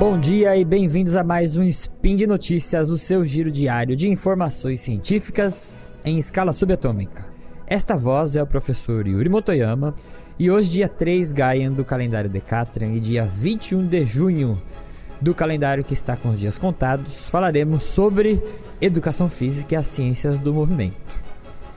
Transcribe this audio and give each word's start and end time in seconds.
Bom 0.00 0.18
dia 0.18 0.56
e 0.56 0.64
bem-vindos 0.64 1.14
a 1.14 1.22
mais 1.22 1.58
um 1.58 1.62
Spin 1.62 2.16
de 2.16 2.26
Notícias, 2.26 2.88
o 2.88 2.96
seu 2.96 3.22
giro 3.22 3.52
diário 3.52 3.94
de 3.94 4.08
informações 4.08 4.80
científicas 4.80 5.94
em 6.02 6.18
escala 6.18 6.54
subatômica. 6.54 7.26
Esta 7.66 7.94
voz 7.96 8.34
é 8.34 8.42
o 8.42 8.46
professor 8.46 9.06
Yuri 9.06 9.28
Motoyama 9.28 9.94
e 10.38 10.50
hoje, 10.50 10.70
dia 10.70 10.88
3 10.88 11.32
Gaian 11.32 11.72
do 11.72 11.84
calendário 11.84 12.30
Decatran 12.30 12.92
e 12.92 12.98
dia 12.98 13.26
21 13.26 13.86
de 13.86 14.02
junho 14.02 14.62
do 15.20 15.34
calendário 15.34 15.84
que 15.84 15.92
está 15.92 16.16
com 16.16 16.30
os 16.30 16.38
dias 16.38 16.56
contados, 16.56 17.28
falaremos 17.28 17.84
sobre 17.84 18.42
educação 18.80 19.28
física 19.28 19.74
e 19.74 19.76
as 19.76 19.86
ciências 19.86 20.38
do 20.38 20.54
movimento. 20.54 20.96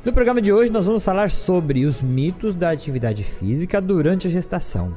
No 0.05 0.13
programa 0.13 0.41
de 0.41 0.53
hoje, 0.53 0.71
nós 0.71 0.85
vamos 0.85 1.03
falar 1.03 1.30
sobre 1.30 1.85
os 1.85 2.02
mitos 2.02 2.55
da 2.55 2.69
atividade 2.69 3.25
física 3.25 3.81
durante 3.81 4.27
a 4.27 4.31
gestação. 4.31 4.95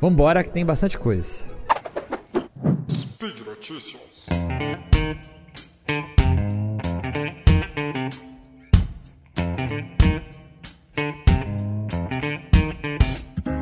Vambora 0.00 0.44
que 0.44 0.52
tem 0.52 0.64
bastante 0.64 0.96
coisa. 0.96 1.57
Notícias. 3.58 4.26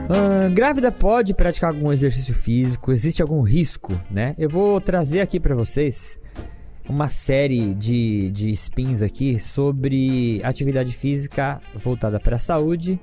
Uh, 0.04 0.52
grávida 0.52 0.92
pode 0.92 1.32
praticar 1.32 1.72
algum 1.72 1.90
exercício 1.90 2.34
físico? 2.34 2.92
Existe 2.92 3.22
algum 3.22 3.40
risco, 3.40 3.98
né? 4.10 4.34
Eu 4.36 4.50
vou 4.50 4.78
trazer 4.82 5.22
aqui 5.22 5.40
para 5.40 5.54
vocês 5.54 6.18
uma 6.86 7.08
série 7.08 7.72
de, 7.72 8.30
de 8.32 8.50
spins 8.50 9.00
aqui 9.00 9.40
sobre 9.40 10.42
atividade 10.44 10.92
física 10.92 11.58
voltada 11.74 12.20
para 12.20 12.36
a 12.36 12.38
saúde, 12.38 13.00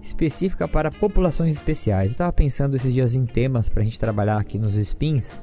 específica 0.00 0.68
para 0.68 0.92
populações 0.92 1.56
especiais. 1.56 2.10
Eu 2.10 2.12
estava 2.12 2.32
pensando 2.32 2.76
esses 2.76 2.94
dias 2.94 3.16
em 3.16 3.26
temas 3.26 3.68
para 3.68 3.82
a 3.82 3.84
gente 3.84 3.98
trabalhar 3.98 4.38
aqui 4.38 4.60
nos 4.60 4.76
spins, 4.76 5.40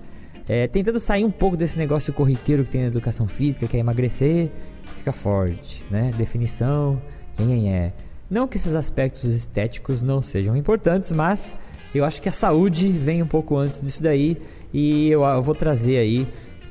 é, 0.47 0.67
tentando 0.67 0.99
sair 0.99 1.23
um 1.23 1.31
pouco 1.31 1.55
desse 1.55 1.77
negócio 1.77 2.11
corriqueiro 2.13 2.63
que 2.63 2.71
tem 2.71 2.81
na 2.81 2.87
educação 2.87 3.27
física, 3.27 3.67
que 3.67 3.77
é 3.77 3.79
emagrecer, 3.79 4.49
fica 4.97 5.11
forte, 5.11 5.83
né? 5.89 6.11
Definição, 6.17 7.01
quem 7.35 7.73
é. 7.73 7.93
Não 8.29 8.47
que 8.47 8.57
esses 8.57 8.75
aspectos 8.75 9.23
estéticos 9.25 10.01
não 10.01 10.21
sejam 10.21 10.55
importantes, 10.55 11.11
mas 11.11 11.55
eu 11.93 12.03
acho 12.03 12.21
que 12.21 12.29
a 12.29 12.31
saúde 12.31 12.91
vem 12.91 13.21
um 13.21 13.27
pouco 13.27 13.55
antes 13.55 13.81
disso 13.81 14.01
daí 14.01 14.37
e 14.73 15.09
eu, 15.09 15.23
eu 15.23 15.43
vou 15.43 15.53
trazer 15.53 15.97
aí 15.97 16.27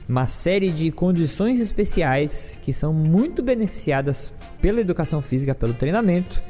uma 0.09 0.27
série 0.27 0.71
de 0.71 0.91
condições 0.91 1.61
especiais 1.61 2.59
que 2.63 2.73
são 2.73 2.93
muito 2.93 3.43
beneficiadas 3.43 4.33
pela 4.61 4.81
educação 4.81 5.23
física, 5.23 5.55
pelo 5.55 5.73
treinamento 5.75 6.43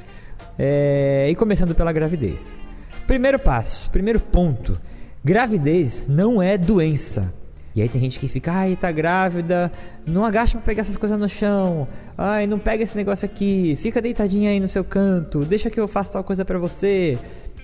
é, 0.59 1.29
e 1.31 1.35
começando 1.35 1.75
pela 1.75 1.93
gravidez. 1.93 2.63
Primeiro 3.07 3.39
passo, 3.39 3.91
primeiro 3.91 4.19
ponto: 4.19 4.81
gravidez 5.25 6.07
não 6.09 6.43
é 6.43 6.59
doença. 6.59 7.33
E 7.75 7.81
aí 7.81 7.89
tem 7.89 8.01
gente 8.03 8.19
que 8.19 8.29
fica, 8.29 8.53
ai, 8.53 8.77
tá 8.77 8.93
grávida, 8.93 9.73
não 10.07 10.27
agacha 10.27 10.59
pra 10.59 10.67
pegar 10.67 10.83
essas 10.83 10.97
coisas 10.97 11.19
no 11.19 11.29
chão, 11.29 11.89
ai, 12.19 12.47
não 12.47 12.59
pega 12.59 12.83
esse 12.83 12.95
negócio 12.95 13.25
aqui, 13.25 13.79
fica 13.81 14.03
deitadinha 14.03 14.51
aí 14.51 14.61
no 14.61 14.69
seu 14.69 14.85
canto, 14.85 15.39
deixa 15.41 15.71
que 15.71 15.81
eu 15.81 15.89
faça 15.89 16.13
tal 16.13 16.23
coisa 16.23 16.45
para 16.45 16.59
você. 16.59 17.17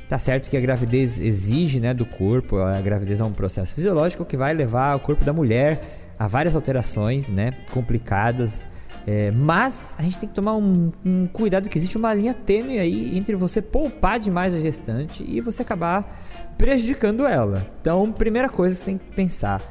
Tá 0.09 0.19
certo 0.19 0.49
que 0.49 0.57
a 0.57 0.61
gravidez 0.61 1.21
exige, 1.21 1.79
né, 1.79 1.93
do 1.93 2.07
corpo, 2.07 2.57
a 2.57 2.81
gravidez 2.81 3.21
é 3.21 3.25
um 3.25 3.33
processo 3.33 3.75
fisiológico 3.75 4.25
que 4.25 4.39
vai 4.39 4.55
levar 4.55 4.97
o 4.97 5.01
corpo 5.01 5.23
da 5.23 5.35
mulher 5.35 5.79
a 6.19 6.27
várias 6.27 6.57
alterações, 6.57 7.29
né, 7.29 7.53
complicadas, 7.71 8.67
é, 9.11 9.31
mas 9.31 9.95
a 9.97 10.03
gente 10.03 10.19
tem 10.19 10.29
que 10.29 10.35
tomar 10.35 10.55
um, 10.55 10.93
um, 11.03 11.27
cuidado 11.29 11.67
que 11.71 11.79
existe 11.79 11.97
uma 11.97 12.13
linha 12.13 12.35
tênue 12.35 12.79
aí 12.79 13.17
entre 13.17 13.35
você 13.37 13.63
poupar 13.63 14.21
demais 14.21 14.55
a 14.55 14.61
gestante 14.61 15.25
e 15.27 15.41
você 15.41 15.63
acabar 15.63 16.55
prejudicando 16.59 17.25
ela. 17.25 17.67
Então, 17.81 18.13
primeira 18.13 18.51
coisa 18.51 18.77
que 18.77 18.85
você 18.85 18.91
tem 18.91 18.99
que 18.99 19.17
pensar, 19.17 19.63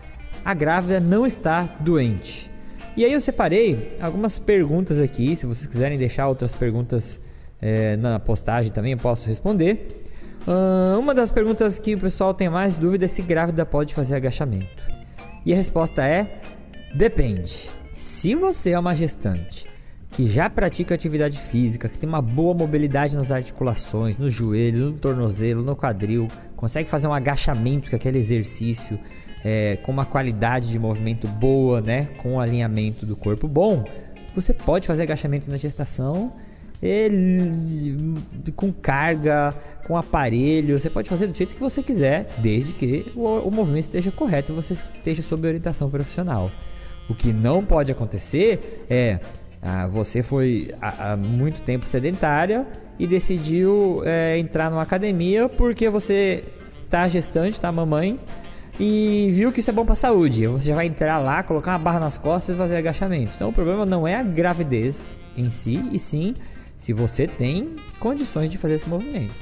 a 0.44 0.53
grávida 0.56 1.00
não 1.00 1.28
está 1.28 1.70
doente. 1.80 2.50
E 2.96 3.06
aí 3.06 3.14
eu 3.14 3.22
separei 3.22 3.96
algumas 4.02 4.40
perguntas 4.40 5.00
aqui, 5.00 5.36
se 5.36 5.46
vocês 5.46 5.68
quiserem 5.68 6.00
deixar 6.00 6.28
outras 6.28 6.56
perguntas 6.56 7.22
é, 7.62 7.96
na 7.96 8.19
postagem 8.19 8.72
também 8.72 8.94
eu 8.94 8.98
posso 8.98 9.28
responder. 9.28 10.04
Uh, 10.48 10.98
uma 10.98 11.14
das 11.14 11.30
perguntas 11.30 11.78
que 11.78 11.94
o 11.94 12.00
pessoal 12.00 12.34
tem 12.34 12.50
mais 12.50 12.75
dúvida 12.75 13.06
é 13.06 13.08
se 13.08 13.22
grávida 13.22 13.64
pode 13.68 13.94
fazer 13.94 14.16
agachamento. 14.16 14.84
E 15.46 15.54
a 15.54 15.56
resposta 15.56 16.04
é: 16.04 16.40
depende. 16.96 17.77
Se 17.97 18.35
você 18.35 18.72
é 18.72 18.80
uma 18.80 18.96
gestante 18.96 19.66
que 20.12 20.30
já 20.30 20.47
pratica 20.50 20.94
atividade 20.94 21.40
física, 21.40 21.90
que 21.90 21.97
tem 21.97 22.08
uma 22.08 22.22
boa 22.22 22.53
mobilidade 22.53 23.16
nas 23.16 23.31
articulações, 23.31 24.16
no 24.18 24.30
joelho, 24.30 24.91
no 24.91 24.94
tornozelo, 24.94 25.63
no 25.63 25.75
quadril, 25.75 26.28
consegue 26.56 26.88
fazer 26.88 27.07
um 27.07 27.13
agachamento, 27.13 27.90
que 27.90 27.96
é 27.96 27.97
aquele 27.97 28.19
exercício 28.19 29.00
é, 29.44 29.78
com 29.78 29.91
uma 29.91 30.06
qualidade 30.06 30.69
de 30.69 30.78
movimento 30.78 31.28
boa, 31.28 31.81
né, 31.81 32.09
com 32.18 32.34
um 32.34 32.40
alinhamento 32.40 33.03
do 33.03 33.16
corpo 33.16 33.47
bom, 33.47 33.84
você 34.36 34.53
pode 34.53 34.86
fazer 34.86 35.02
agachamento 35.02 35.50
na 35.50 35.57
gestação 35.57 36.31
ele, 36.81 38.13
com 38.56 38.72
carga, 38.72 39.56
com 39.88 39.97
aparelho, 39.97 40.80
você 40.80 40.90
pode 40.90 41.09
fazer 41.09 41.25
do 41.25 41.36
jeito 41.36 41.56
que 41.56 41.59
você 41.59 41.81
quiser, 41.81 42.28
desde 42.38 42.74
que 42.74 43.12
o, 43.16 43.25
o 43.25 43.52
movimento 43.52 43.86
esteja 43.86 44.12
correto 44.12 44.52
e 44.52 44.56
você 44.56 44.74
esteja 44.74 45.24
sob 45.24 45.47
orientação 45.47 45.90
profissional. 45.90 46.52
O 47.09 47.16
que 47.16 47.31
não 47.31 47.63
pode 47.66 47.91
acontecer 47.91 48.85
é 48.90 49.19
ah, 49.62 49.88
você 49.88 50.22
foi 50.22 50.73
há, 50.81 51.13
há, 51.13 51.18
muito 51.18 51.62
tempo 51.62 51.88
sedentária 51.88 52.66
e 53.00 53.07
decidiu 53.07 54.01
é, 54.06 54.38
entrar 54.38 54.69
numa 54.69 54.81
academia 54.81 55.50
porque 55.50 55.90
você 55.90 56.44
tá 56.90 57.07
gestante, 57.07 57.59
tá 57.59 57.72
mamãe 57.72 58.19
e 58.79 59.31
viu 59.34 59.51
que 59.51 59.59
isso 59.59 59.69
é 59.69 59.73
bom 59.73 59.85
para 59.85 59.95
saúde. 59.95 60.45
Você 60.47 60.72
vai 60.73 60.85
entrar 60.85 61.18
lá, 61.18 61.41
colocar 61.44 61.72
uma 61.72 61.79
barra 61.79 62.00
nas 62.00 62.18
costas 62.18 62.56
e 62.56 62.57
fazer 62.57 62.78
agachamento. 62.78 63.31
Então 63.35 63.50
o 63.50 63.53
problema 63.53 63.85
não 63.85 64.07
é 64.07 64.16
a 64.16 64.24
gravidez 64.24 65.09
em 65.35 65.50
si, 65.50 65.84
e 65.91 66.00
sim 66.00 66.34
se 66.78 66.94
você 66.94 67.28
tem 67.28 67.75
condições 68.00 68.50
de 68.50 68.57
fazer 68.57 68.75
esse 68.75 68.89
movimento. 68.89 69.34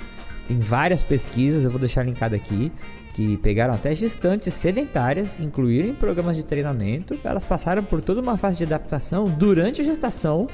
Tem 0.47 0.59
várias 0.59 1.01
pesquisas, 1.01 1.63
eu 1.63 1.71
vou 1.71 1.79
deixar 1.79 2.03
linkado 2.03 2.35
aqui, 2.35 2.71
que 3.15 3.37
pegaram 3.37 3.73
até 3.73 3.95
gestantes 3.95 4.53
sedentárias, 4.53 5.39
incluíram 5.39 5.89
em 5.89 5.95
programas 5.95 6.35
de 6.35 6.43
treinamento, 6.43 7.17
elas 7.23 7.45
passaram 7.45 7.83
por 7.83 8.01
toda 8.01 8.21
uma 8.21 8.37
fase 8.37 8.57
de 8.57 8.65
adaptação 8.65 9.25
durante 9.25 9.81
a 9.81 9.83
gestação. 9.83 10.47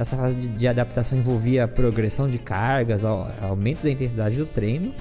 Essa 0.00 0.16
fase 0.16 0.36
de, 0.36 0.48
de 0.48 0.66
adaptação 0.66 1.18
envolvia 1.18 1.68
progressão 1.68 2.28
de 2.28 2.38
cargas, 2.38 3.04
aumento 3.04 3.82
da 3.82 3.90
intensidade 3.90 4.36
do 4.36 4.46
treino. 4.46 4.94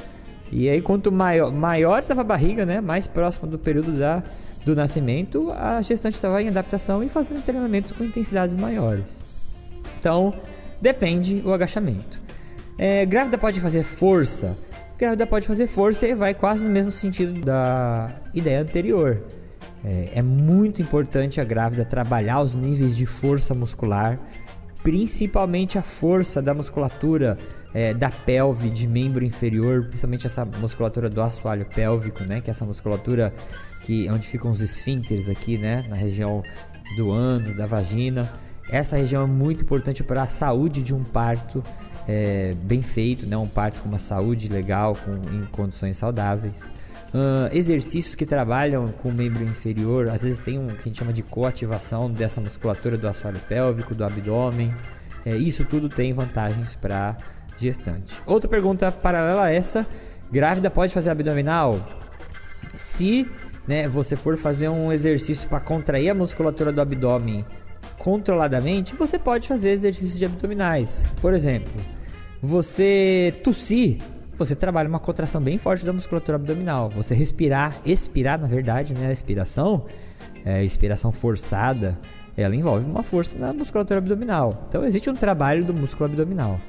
E 0.51 0.69
aí, 0.69 0.81
quanto 0.81 1.11
maior, 1.11 1.51
maior 1.51 1.99
estava 1.99 2.21
a 2.21 2.23
barriga, 2.23 2.65
né, 2.65 2.81
mais 2.81 3.07
próximo 3.07 3.49
do 3.49 3.57
período 3.57 3.91
da, 3.93 4.23
do 4.65 4.75
nascimento, 4.75 5.51
a 5.51 5.81
gestante 5.81 6.15
estava 6.15 6.41
em 6.41 6.47
adaptação 6.47 7.03
e 7.03 7.09
fazendo 7.09 7.43
treinamento 7.43 7.93
com 7.93 8.03
intensidades 8.03 8.55
maiores. 8.55 9.05
Então, 9.99 10.33
Depende 10.79 11.41
o 11.43 11.53
agachamento. 11.53 12.19
É, 12.77 13.05
grávida 13.05 13.37
pode 13.37 13.59
fazer 13.59 13.83
força. 13.83 14.55
Grávida 14.97 15.27
pode 15.27 15.45
fazer 15.45 15.67
força 15.67 16.07
e 16.07 16.15
vai 16.15 16.33
quase 16.33 16.63
no 16.63 16.71
mesmo 16.71 16.91
sentido 16.91 17.39
da 17.41 18.09
ideia 18.33 18.61
anterior. 18.61 19.21
É, 19.85 20.13
é 20.15 20.21
muito 20.23 20.81
importante 20.81 21.39
a 21.39 21.43
grávida 21.43 21.85
trabalhar 21.85 22.41
os 22.41 22.53
níveis 22.53 22.97
de 22.97 23.05
força 23.05 23.53
muscular, 23.53 24.19
principalmente 24.81 25.77
a 25.77 25.83
força 25.83 26.41
da 26.41 26.53
musculatura 26.53 27.37
é, 27.73 27.93
da 27.93 28.09
pelve, 28.09 28.71
de 28.71 28.87
membro 28.87 29.23
inferior, 29.23 29.85
principalmente 29.85 30.25
essa 30.25 30.43
musculatura 30.43 31.09
do 31.09 31.21
assoalho 31.21 31.65
pélvico, 31.65 32.23
né? 32.23 32.41
Que 32.41 32.49
é 32.49 32.51
essa 32.51 32.65
musculatura 32.65 33.31
que 33.85 34.09
onde 34.09 34.27
ficam 34.27 34.49
os 34.49 34.61
esfíncteres 34.61 35.29
aqui, 35.29 35.59
né? 35.59 35.85
Na 35.87 35.95
região 35.95 36.41
do 36.95 37.11
ânus, 37.11 37.55
da 37.55 37.67
vagina. 37.67 38.27
Essa 38.69 38.97
região 38.97 39.23
é 39.23 39.27
muito 39.27 39.61
importante 39.61 40.03
para 40.03 40.23
a 40.23 40.27
saúde 40.27 40.81
de 40.81 40.93
um 40.93 41.03
parto 41.03 41.61
é, 42.07 42.53
bem 42.63 42.81
feito, 42.81 43.25
né? 43.25 43.35
um 43.35 43.47
parto 43.47 43.81
com 43.81 43.89
uma 43.89 43.99
saúde 43.99 44.47
legal, 44.47 44.95
com, 44.95 45.35
em 45.35 45.45
condições 45.45 45.97
saudáveis. 45.97 46.63
Uh, 47.07 47.47
exercícios 47.53 48.15
que 48.15 48.25
trabalham 48.25 48.89
com 48.89 49.09
o 49.09 49.13
membro 49.13 49.43
inferior, 49.43 50.09
às 50.09 50.21
vezes 50.21 50.39
tem 50.39 50.59
um 50.59 50.67
que 50.67 50.81
a 50.81 50.83
gente 50.83 50.99
chama 50.99 51.13
de 51.13 51.21
coativação 51.21 52.11
dessa 52.11 52.41
musculatura 52.41 52.97
do 52.97 53.07
assoalho 53.07 53.39
pélvico, 53.47 53.95
do 53.95 54.03
abdômen. 54.03 54.73
É, 55.25 55.35
isso 55.35 55.63
tudo 55.65 55.89
tem 55.89 56.13
vantagens 56.13 56.75
para 56.75 57.17
gestante. 57.57 58.13
Outra 58.25 58.49
pergunta 58.49 58.91
paralela 58.91 59.45
a 59.45 59.51
essa: 59.51 59.85
grávida 60.31 60.69
pode 60.69 60.93
fazer 60.93 61.09
abdominal? 61.09 61.79
Se 62.75 63.25
né, 63.65 63.87
você 63.87 64.15
for 64.15 64.37
fazer 64.37 64.69
um 64.69 64.91
exercício 64.91 65.47
para 65.47 65.59
contrair 65.59 66.09
a 66.09 66.13
musculatura 66.13 66.71
do 66.71 66.81
abdômen 66.81 67.45
controladamente, 67.97 68.95
você 68.95 69.17
pode 69.17 69.47
fazer 69.47 69.71
exercícios 69.71 70.17
de 70.17 70.25
abdominais. 70.25 71.03
Por 71.21 71.33
exemplo, 71.33 71.73
você 72.47 73.33
tossir, 73.43 73.97
você 74.37 74.55
trabalha 74.55 74.87
uma 74.87 74.99
contração 74.99 75.41
bem 75.41 75.57
forte 75.57 75.85
da 75.85 75.91
musculatura 75.91 76.37
abdominal. 76.37 76.89
Você 76.91 77.13
respirar, 77.13 77.75
expirar, 77.85 78.39
na 78.39 78.47
verdade, 78.47 78.93
né? 78.93 79.07
A 79.07 79.11
expiração, 79.11 79.85
é, 80.45 80.63
expiração 80.63 81.11
forçada, 81.11 81.99
ela 82.37 82.55
envolve 82.55 82.85
uma 82.85 83.03
força 83.03 83.37
na 83.37 83.51
musculatura 83.51 83.97
abdominal. 83.97 84.65
Então 84.69 84.85
existe 84.85 85.09
um 85.09 85.13
trabalho 85.13 85.65
do 85.65 85.73
músculo 85.73 86.05
abdominal. 86.05 86.59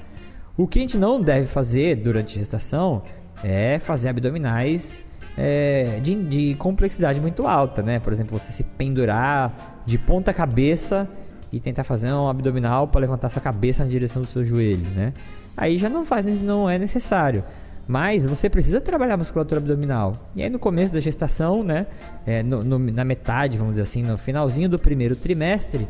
O 0.56 0.66
que 0.66 0.80
a 0.80 0.82
gente 0.82 0.98
não 0.98 1.22
deve 1.22 1.46
fazer 1.46 1.94
durante 1.96 2.36
a 2.36 2.40
gestação 2.40 3.02
é 3.44 3.78
fazer 3.78 4.08
abdominais 4.08 5.04
é, 5.36 6.00
de, 6.02 6.16
de 6.16 6.54
complexidade 6.56 7.20
muito 7.20 7.46
alta, 7.46 7.82
né? 7.82 8.00
Por 8.00 8.12
exemplo, 8.12 8.36
você 8.36 8.50
se 8.50 8.64
pendurar 8.64 9.82
de 9.86 9.96
ponta 9.96 10.34
cabeça 10.34 11.08
e 11.52 11.60
tentar 11.60 11.84
fazer 11.84 12.12
um 12.12 12.28
abdominal 12.28 12.88
para 12.88 13.00
levantar 13.00 13.28
sua 13.28 13.40
cabeça 13.40 13.84
na 13.84 13.90
direção 13.90 14.22
do 14.22 14.28
seu 14.28 14.44
joelho, 14.44 14.86
né? 14.96 15.12
Aí 15.58 15.76
já 15.76 15.88
não 15.88 16.06
faz, 16.06 16.40
não 16.40 16.70
é 16.70 16.78
necessário. 16.78 17.42
Mas 17.86 18.24
você 18.24 18.48
precisa 18.48 18.80
trabalhar 18.80 19.14
a 19.14 19.16
musculatura 19.16 19.60
abdominal. 19.60 20.30
E 20.36 20.42
aí 20.42 20.48
no 20.48 20.58
começo 20.58 20.94
da 20.94 21.00
gestação, 21.00 21.64
né? 21.64 21.88
É, 22.24 22.44
no, 22.44 22.62
no, 22.62 22.78
na 22.78 23.04
metade, 23.04 23.58
vamos 23.58 23.72
dizer 23.72 23.82
assim, 23.82 24.02
no 24.02 24.16
finalzinho 24.16 24.68
do 24.68 24.78
primeiro 24.78 25.16
trimestre, 25.16 25.88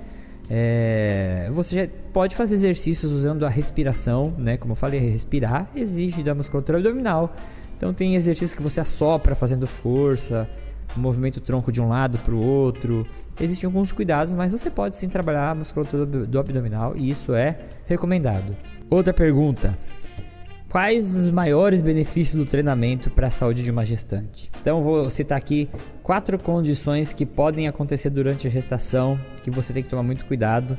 é, 0.49 1.51
você 1.53 1.75
já 1.75 1.93
pode 2.15 2.35
fazer 2.35 2.55
exercícios 2.55 3.13
usando 3.13 3.45
a 3.45 3.51
respiração, 3.51 4.33
né? 4.39 4.57
Como 4.57 4.73
eu 4.73 4.77
falei, 4.77 5.01
respirar 5.11 5.69
exige 5.77 6.23
da 6.23 6.35
musculatura 6.35 6.79
abdominal. 6.79 7.37
Então 7.77 7.93
tem 7.93 8.15
exercícios 8.15 8.55
que 8.55 8.63
você 8.63 8.81
assopra 8.81 9.35
fazendo 9.35 9.67
força, 9.67 10.49
movimento 10.97 11.41
tronco 11.41 11.71
de 11.71 11.81
um 11.81 11.89
lado 11.89 12.19
para 12.19 12.35
o 12.35 12.41
outro. 12.41 13.07
Existem 13.41 13.67
alguns 13.67 13.93
cuidados, 13.93 14.33
mas 14.33 14.53
você 14.53 14.71
pode 14.71 14.97
sim 14.97 15.09
trabalhar 15.09 15.51
a 15.51 15.55
musculatura 15.55 16.07
do 16.07 16.39
abdominal 16.39 16.97
e 16.97 17.11
isso 17.11 17.35
é 17.35 17.59
recomendado. 17.87 18.57
Outra 18.91 19.13
pergunta: 19.13 19.77
Quais 20.69 21.17
os 21.17 21.31
maiores 21.31 21.81
benefícios 21.81 22.35
do 22.35 22.45
treinamento 22.45 23.09
para 23.11 23.29
a 23.29 23.31
saúde 23.31 23.63
de 23.63 23.71
uma 23.71 23.87
gestante? 23.87 24.51
Então, 24.61 24.83
vou 24.83 25.09
citar 25.09 25.39
aqui 25.39 25.67
quatro 26.03 26.39
condições 26.39 27.11
que 27.11 27.25
podem 27.25 27.67
acontecer 27.67 28.11
durante 28.11 28.47
a 28.47 28.51
gestação 28.51 29.19
que 29.43 29.51
você 29.51 29.73
tem 29.73 29.83
que 29.83 29.89
tomar 29.89 30.03
muito 30.03 30.27
cuidado. 30.27 30.77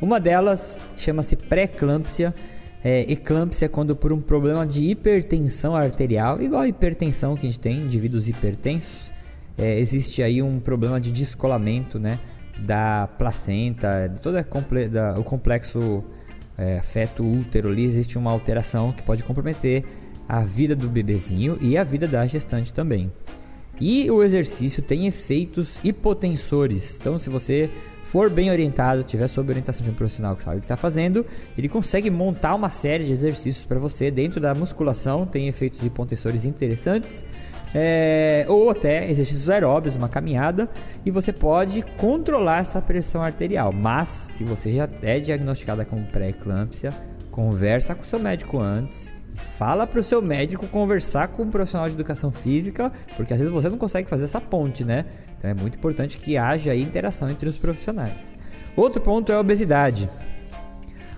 Uma 0.00 0.20
delas 0.20 0.78
chama-se 0.96 1.34
pré-eclâmpsia. 1.34 2.32
É, 2.84 3.00
eclâmpsia 3.10 3.66
é 3.66 3.68
quando 3.68 3.96
por 3.96 4.12
um 4.12 4.20
problema 4.20 4.64
de 4.64 4.88
hipertensão 4.88 5.74
arterial, 5.74 6.40
igual 6.40 6.62
a 6.62 6.68
hipertensão 6.68 7.34
que 7.36 7.44
a 7.44 7.50
gente 7.50 7.58
tem, 7.58 7.78
indivíduos 7.78 8.28
hipertensos, 8.28 9.12
é, 9.58 9.78
existe 9.78 10.22
aí 10.22 10.42
um 10.42 10.58
problema 10.60 11.00
de 11.00 11.12
descolamento 11.12 11.98
né, 11.98 12.18
da 12.58 13.08
placenta, 13.18 14.08
de 14.08 14.20
todo 14.20 14.36
o 15.18 15.24
complexo 15.24 16.04
é, 16.56 16.80
feto 16.82 17.24
útero 17.24 17.68
ali, 17.68 17.84
existe 17.84 18.18
uma 18.18 18.30
alteração 18.30 18.92
que 18.92 19.02
pode 19.02 19.22
comprometer 19.24 19.84
a 20.28 20.40
vida 20.40 20.74
do 20.74 20.88
bebezinho 20.88 21.58
e 21.60 21.76
a 21.76 21.84
vida 21.84 22.06
da 22.06 22.24
gestante 22.26 22.72
também. 22.72 23.12
E 23.80 24.10
o 24.10 24.22
exercício 24.22 24.82
tem 24.82 25.06
efeitos 25.06 25.78
hipotensores. 25.82 26.96
Então, 27.00 27.18
se 27.18 27.28
você 27.28 27.68
for 28.04 28.30
bem 28.30 28.50
orientado, 28.50 29.02
tiver 29.02 29.26
sob 29.26 29.50
orientação 29.50 29.84
de 29.84 29.90
um 29.90 29.94
profissional 29.94 30.36
que 30.36 30.42
sabe 30.42 30.58
o 30.58 30.60
que 30.60 30.66
está 30.66 30.76
fazendo, 30.76 31.26
ele 31.56 31.68
consegue 31.68 32.10
montar 32.10 32.54
uma 32.54 32.70
série 32.70 33.04
de 33.04 33.12
exercícios 33.12 33.64
para 33.64 33.78
você 33.78 34.10
dentro 34.10 34.40
da 34.40 34.54
musculação. 34.54 35.26
Tem 35.26 35.48
efeitos 35.48 35.82
hipotensores 35.82 36.44
interessantes 36.44 37.24
é, 37.74 38.44
ou 38.48 38.70
até 38.70 39.10
exercícios 39.10 39.48
aeróbios, 39.48 39.96
uma 39.96 40.08
caminhada, 40.08 40.68
e 41.04 41.10
você 41.10 41.32
pode 41.32 41.82
controlar 41.96 42.60
essa 42.60 42.80
pressão 42.80 43.22
arterial. 43.22 43.72
Mas, 43.72 44.08
se 44.08 44.44
você 44.44 44.72
já 44.72 44.88
é 45.02 45.18
diagnosticada 45.18 45.84
com 45.84 46.02
pré-eclâmpsia, 46.04 46.90
conversa 47.30 47.94
com 47.94 48.04
seu 48.04 48.18
médico 48.18 48.60
antes, 48.60 49.10
fala 49.58 49.86
para 49.86 50.00
o 50.00 50.02
seu 50.02 50.20
médico 50.20 50.66
conversar 50.66 51.28
com 51.28 51.44
um 51.44 51.50
profissional 51.50 51.88
de 51.88 51.94
educação 51.94 52.30
física, 52.30 52.92
porque 53.16 53.32
às 53.32 53.38
vezes 53.38 53.52
você 53.52 53.68
não 53.68 53.78
consegue 53.78 54.08
fazer 54.08 54.24
essa 54.24 54.40
ponte, 54.40 54.84
né? 54.84 55.06
Então 55.38 55.50
é 55.50 55.54
muito 55.54 55.76
importante 55.76 56.18
que 56.18 56.36
haja 56.36 56.74
interação 56.74 57.28
entre 57.28 57.48
os 57.48 57.56
profissionais. 57.56 58.36
Outro 58.76 59.00
ponto 59.00 59.32
é 59.32 59.34
a 59.34 59.40
obesidade. 59.40 60.08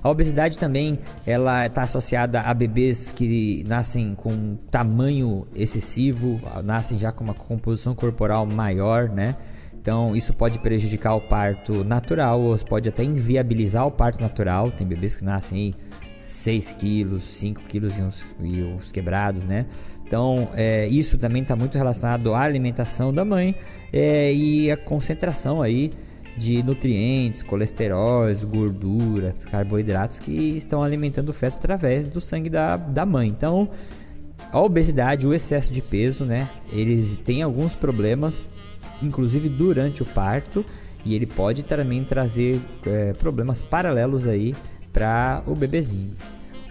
A 0.04 0.10
obesidade 0.10 0.58
também 0.58 0.98
ela 1.26 1.64
está 1.64 1.80
associada 1.80 2.42
a 2.42 2.52
bebês 2.52 3.10
que 3.10 3.64
nascem 3.66 4.14
com 4.14 4.54
tamanho 4.70 5.46
excessivo, 5.56 6.38
nascem 6.62 6.98
já 6.98 7.10
com 7.10 7.24
uma 7.24 7.32
composição 7.32 7.94
corporal 7.94 8.44
maior, 8.44 9.08
né? 9.08 9.34
Então 9.72 10.14
isso 10.14 10.34
pode 10.34 10.58
prejudicar 10.58 11.14
o 11.14 11.22
parto 11.22 11.82
natural 11.82 12.38
ou 12.38 12.58
pode 12.58 12.86
até 12.86 13.02
inviabilizar 13.02 13.86
o 13.86 13.90
parto 13.90 14.20
natural. 14.20 14.70
Tem 14.72 14.86
bebês 14.86 15.16
que 15.16 15.24
nascem 15.24 15.58
aí 15.58 15.74
6 16.20 16.72
quilos, 16.72 17.24
5 17.24 17.62
quilos 17.62 17.96
e 17.96 18.02
uns, 18.02 18.24
e 18.42 18.62
uns 18.62 18.92
quebrados, 18.92 19.42
né? 19.42 19.64
Então, 20.06 20.50
é, 20.54 20.86
isso 20.86 21.16
também 21.16 21.40
está 21.40 21.56
muito 21.56 21.78
relacionado 21.78 22.34
à 22.34 22.42
alimentação 22.42 23.10
da 23.10 23.24
mãe 23.24 23.54
é, 23.90 24.30
e 24.34 24.70
a 24.70 24.76
concentração 24.76 25.62
aí 25.62 25.90
de 26.36 26.62
nutrientes, 26.62 27.42
colesteróis, 27.42 28.42
gorduras, 28.42 29.34
carboidratos 29.50 30.18
que 30.18 30.56
estão 30.56 30.82
alimentando 30.82 31.28
o 31.28 31.32
feto 31.32 31.56
através 31.56 32.10
do 32.10 32.20
sangue 32.20 32.50
da, 32.50 32.76
da 32.76 33.06
mãe. 33.06 33.28
Então, 33.28 33.70
a 34.50 34.60
obesidade, 34.60 35.26
o 35.26 35.34
excesso 35.34 35.72
de 35.72 35.80
peso, 35.80 36.24
né? 36.24 36.48
Eles 36.72 37.18
têm 37.18 37.42
alguns 37.42 37.74
problemas, 37.74 38.48
inclusive 39.02 39.48
durante 39.48 40.02
o 40.02 40.06
parto, 40.06 40.64
e 41.04 41.14
ele 41.14 41.26
pode 41.26 41.62
também 41.62 42.02
trazer 42.04 42.60
é, 42.86 43.12
problemas 43.12 43.62
paralelos 43.62 44.26
aí 44.26 44.54
para 44.92 45.42
o 45.46 45.54
bebezinho. 45.54 46.12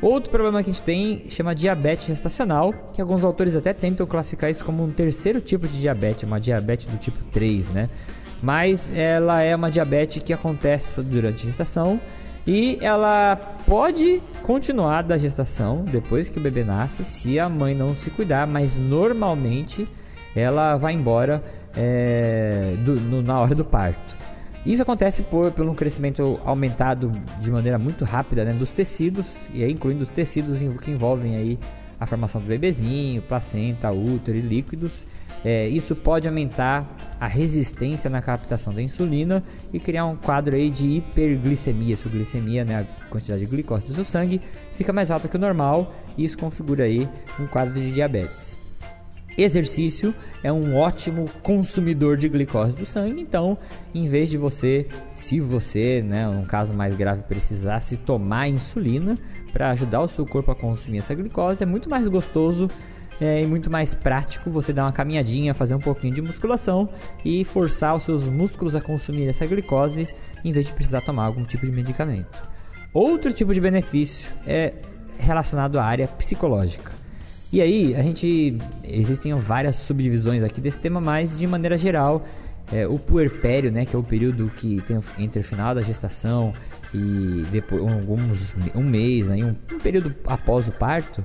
Outro 0.02 0.30
problema 0.30 0.62
que 0.62 0.70
a 0.70 0.74
gente 0.74 0.84
tem 0.84 1.30
chama 1.30 1.56
diabetes 1.56 2.08
gestacional, 2.08 2.74
que 2.94 3.02
alguns 3.02 3.24
autores 3.24 3.56
até 3.56 3.72
tentam 3.72 4.06
classificar 4.06 4.52
isso 4.52 4.66
como 4.66 4.84
um 4.84 4.92
terceiro 4.92 5.40
tipo 5.40 5.66
de 5.66 5.80
diabetes, 5.80 6.24
uma 6.24 6.42
diabetes 6.42 6.88
do 6.88 6.98
tipo 6.98 7.24
3, 7.32 7.70
né? 7.70 7.90
Mas 8.44 8.92
ela 8.94 9.42
é 9.42 9.56
uma 9.56 9.72
diabetes 9.72 10.22
que 10.22 10.34
acontece 10.34 11.02
durante 11.02 11.44
a 11.44 11.46
gestação 11.46 11.98
e 12.46 12.78
ela 12.82 13.38
pode 13.66 14.22
continuar 14.42 15.02
da 15.04 15.18
gestação 15.18 15.86
depois 15.86 16.28
que 16.28 16.38
o 16.38 16.42
bebê 16.42 16.62
nasce 16.62 17.06
se 17.06 17.40
a 17.40 17.48
mãe 17.48 17.74
não 17.74 17.96
se 17.96 18.10
cuidar, 18.10 18.46
mas 18.46 18.76
normalmente 18.76 19.88
ela 20.36 20.76
vai 20.76 20.92
embora 20.92 21.42
é, 21.74 22.76
do, 22.84 23.00
no, 23.00 23.22
na 23.22 23.40
hora 23.40 23.56
do 23.56 23.64
parto. 23.64 24.14
Isso 24.66 24.82
acontece 24.82 25.24
por, 25.24 25.54
um 25.62 25.74
crescimento 25.74 26.38
aumentado 26.44 27.14
de 27.40 27.50
maneira 27.50 27.80
muito 27.80 28.04
rápida 28.04 28.44
né, 28.44 28.52
dos 28.52 28.70
tecidos, 28.70 29.26
e 29.54 29.64
aí 29.64 29.72
incluindo 29.72 30.04
os 30.04 30.10
tecidos 30.10 30.60
que 30.80 30.92
envolvem 30.92 31.38
aí 31.38 31.58
a 32.00 32.06
formação 32.06 32.42
do 32.42 32.48
bebezinho, 32.48 33.22
placenta, 33.22 33.92
útero 33.92 34.38
e 34.38 34.42
líquidos, 34.42 35.06
é, 35.46 35.68
isso 35.68 35.96
pode 35.96 36.28
aumentar 36.28 36.88
a 37.20 37.28
resistência 37.28 38.10
na 38.10 38.22
captação 38.22 38.74
da 38.74 38.82
insulina 38.82 39.44
e 39.74 39.80
criar 39.80 40.06
um 40.06 40.16
quadro 40.16 40.56
aí 40.56 40.70
de 40.70 40.86
hiperglicemia. 40.98 41.98
Sua 41.98 42.12
glicemia, 42.12 42.64
né, 42.64 42.82
a 42.82 43.10
quantidade 43.10 43.42
de 43.42 43.48
glicose 43.48 43.86
do 43.86 43.94
seu 43.94 44.06
sangue, 44.06 44.42
fica 44.76 44.94
mais 44.94 45.12
alta 45.12 45.28
que 45.28 45.36
o 45.36 45.40
normal 45.40 45.94
e 46.18 46.24
isso 46.24 46.38
configura 46.38 46.86
aí 46.86 47.08
um 47.40 47.46
quadro 47.46 47.74
de 47.74 47.92
diabetes. 47.92 48.60
Exercício 49.38 50.14
é 50.44 50.54
um 50.54 50.76
ótimo 50.76 51.26
consumidor 51.42 52.18
de 52.18 52.30
glicose 52.30 52.76
do 52.76 52.86
sangue, 52.86 53.20
então, 53.20 53.58
em 53.94 54.08
vez 54.08 54.30
de 54.30 54.38
você, 54.38 54.88
se 55.10 55.40
você, 55.40 56.04
né, 56.06 56.28
um 56.28 56.44
caso 56.44 56.72
mais 56.72 56.96
grave, 56.96 57.24
precisasse 57.24 57.98
tomar 57.98 58.48
insulina 58.48 59.18
para 59.54 59.70
ajudar 59.70 60.02
o 60.02 60.08
seu 60.08 60.26
corpo 60.26 60.52
a 60.52 60.56
consumir 60.56 60.98
essa 60.98 61.14
glicose, 61.14 61.62
é 61.62 61.66
muito 61.66 61.88
mais 61.88 62.08
gostoso 62.08 62.68
é, 63.22 63.44
e 63.44 63.46
muito 63.46 63.70
mais 63.70 63.94
prático 63.94 64.50
você 64.50 64.74
dar 64.74 64.86
uma 64.86 64.92
caminhadinha, 64.92 65.54
fazer 65.54 65.76
um 65.76 65.80
pouquinho 65.80 66.16
de 66.16 66.22
musculação 66.22 66.90
e 67.24 67.46
forçar 67.46 67.96
os 67.96 68.04
seus 68.04 68.24
músculos 68.26 68.76
a 68.76 68.82
consumir 68.82 69.28
essa 69.28 69.46
glicose 69.46 70.08
em 70.44 70.52
vez 70.52 70.66
de 70.66 70.74
precisar 70.74 71.02
tomar 71.02 71.26
algum 71.26 71.44
tipo 71.44 71.66
de 71.66 71.72
medicamento. 71.72 72.52
Outro 72.92 73.32
tipo 73.32 73.54
de 73.54 73.62
benefício 73.62 74.30
é 74.46 74.74
relacionado 75.20 75.80
à 75.80 75.86
área 75.86 76.08
psicológica. 76.08 76.92
E 77.52 77.62
aí, 77.62 77.96
a 77.96 78.02
gente 78.02 78.58
existem 78.84 79.34
várias 79.36 79.76
subdivisões 79.76 80.42
aqui 80.42 80.60
desse 80.60 80.80
tema, 80.80 81.00
mas 81.00 81.38
de 81.38 81.46
maneira 81.46 81.78
geral, 81.78 82.26
é, 82.72 82.88
o 82.88 82.98
puerpério, 82.98 83.72
né, 83.72 83.86
que 83.86 83.96
é 83.96 84.00
o 84.00 84.04
período 84.04 84.52
que 84.58 84.82
tem 84.88 85.00
entre 85.20 85.40
o 85.40 85.44
final 85.44 85.76
da 85.76 85.84
gestação 85.84 86.52
e 86.94 87.44
depois 87.52 87.82
alguns 87.82 88.54
um 88.76 88.84
mês, 88.84 89.30
aí, 89.32 89.44
um, 89.44 89.56
um 89.72 89.80
período 89.80 90.16
após 90.26 90.68
o 90.68 90.72
parto, 90.72 91.24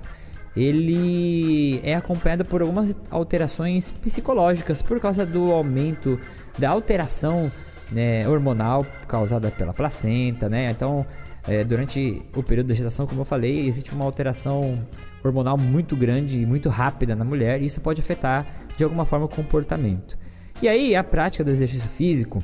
ele 0.57 1.81
é 1.85 1.95
acompanhado 1.95 2.45
por 2.45 2.63
algumas 2.63 2.95
alterações 3.11 3.91
psicológicas 3.91 4.83
por 4.83 4.99
causa 4.99 5.25
do 5.25 5.53
aumento 5.53 6.19
da 6.59 6.71
alteração 6.71 7.53
né, 7.93 8.29
hormonal 8.29 8.85
causada 9.07 9.51
pela 9.51 9.73
placenta, 9.73 10.49
né? 10.49 10.71
Então, 10.71 11.07
é, 11.47 11.63
durante 11.65 12.23
o 12.35 12.43
período 12.43 12.69
da 12.69 12.75
gestação, 12.75 13.07
como 13.07 13.21
eu 13.21 13.25
falei, 13.25 13.67
existe 13.67 13.93
uma 13.93 14.05
alteração 14.05 14.85
hormonal 15.25 15.57
muito 15.57 15.97
grande 15.97 16.39
e 16.39 16.47
muito 16.47 16.69
rápida 16.69 17.15
na 17.15 17.25
mulher 17.25 17.63
e 17.63 17.67
isso 17.67 17.81
pode 17.81 18.01
afetar 18.01 18.47
de 18.77 18.85
alguma 18.85 19.05
forma 19.05 19.27
o 19.27 19.29
comportamento. 19.29 20.19
E 20.61 20.69
aí, 20.69 20.97
a 20.97 21.05
prática 21.05 21.45
do 21.45 21.51
exercício 21.51 21.89
físico, 21.89 22.43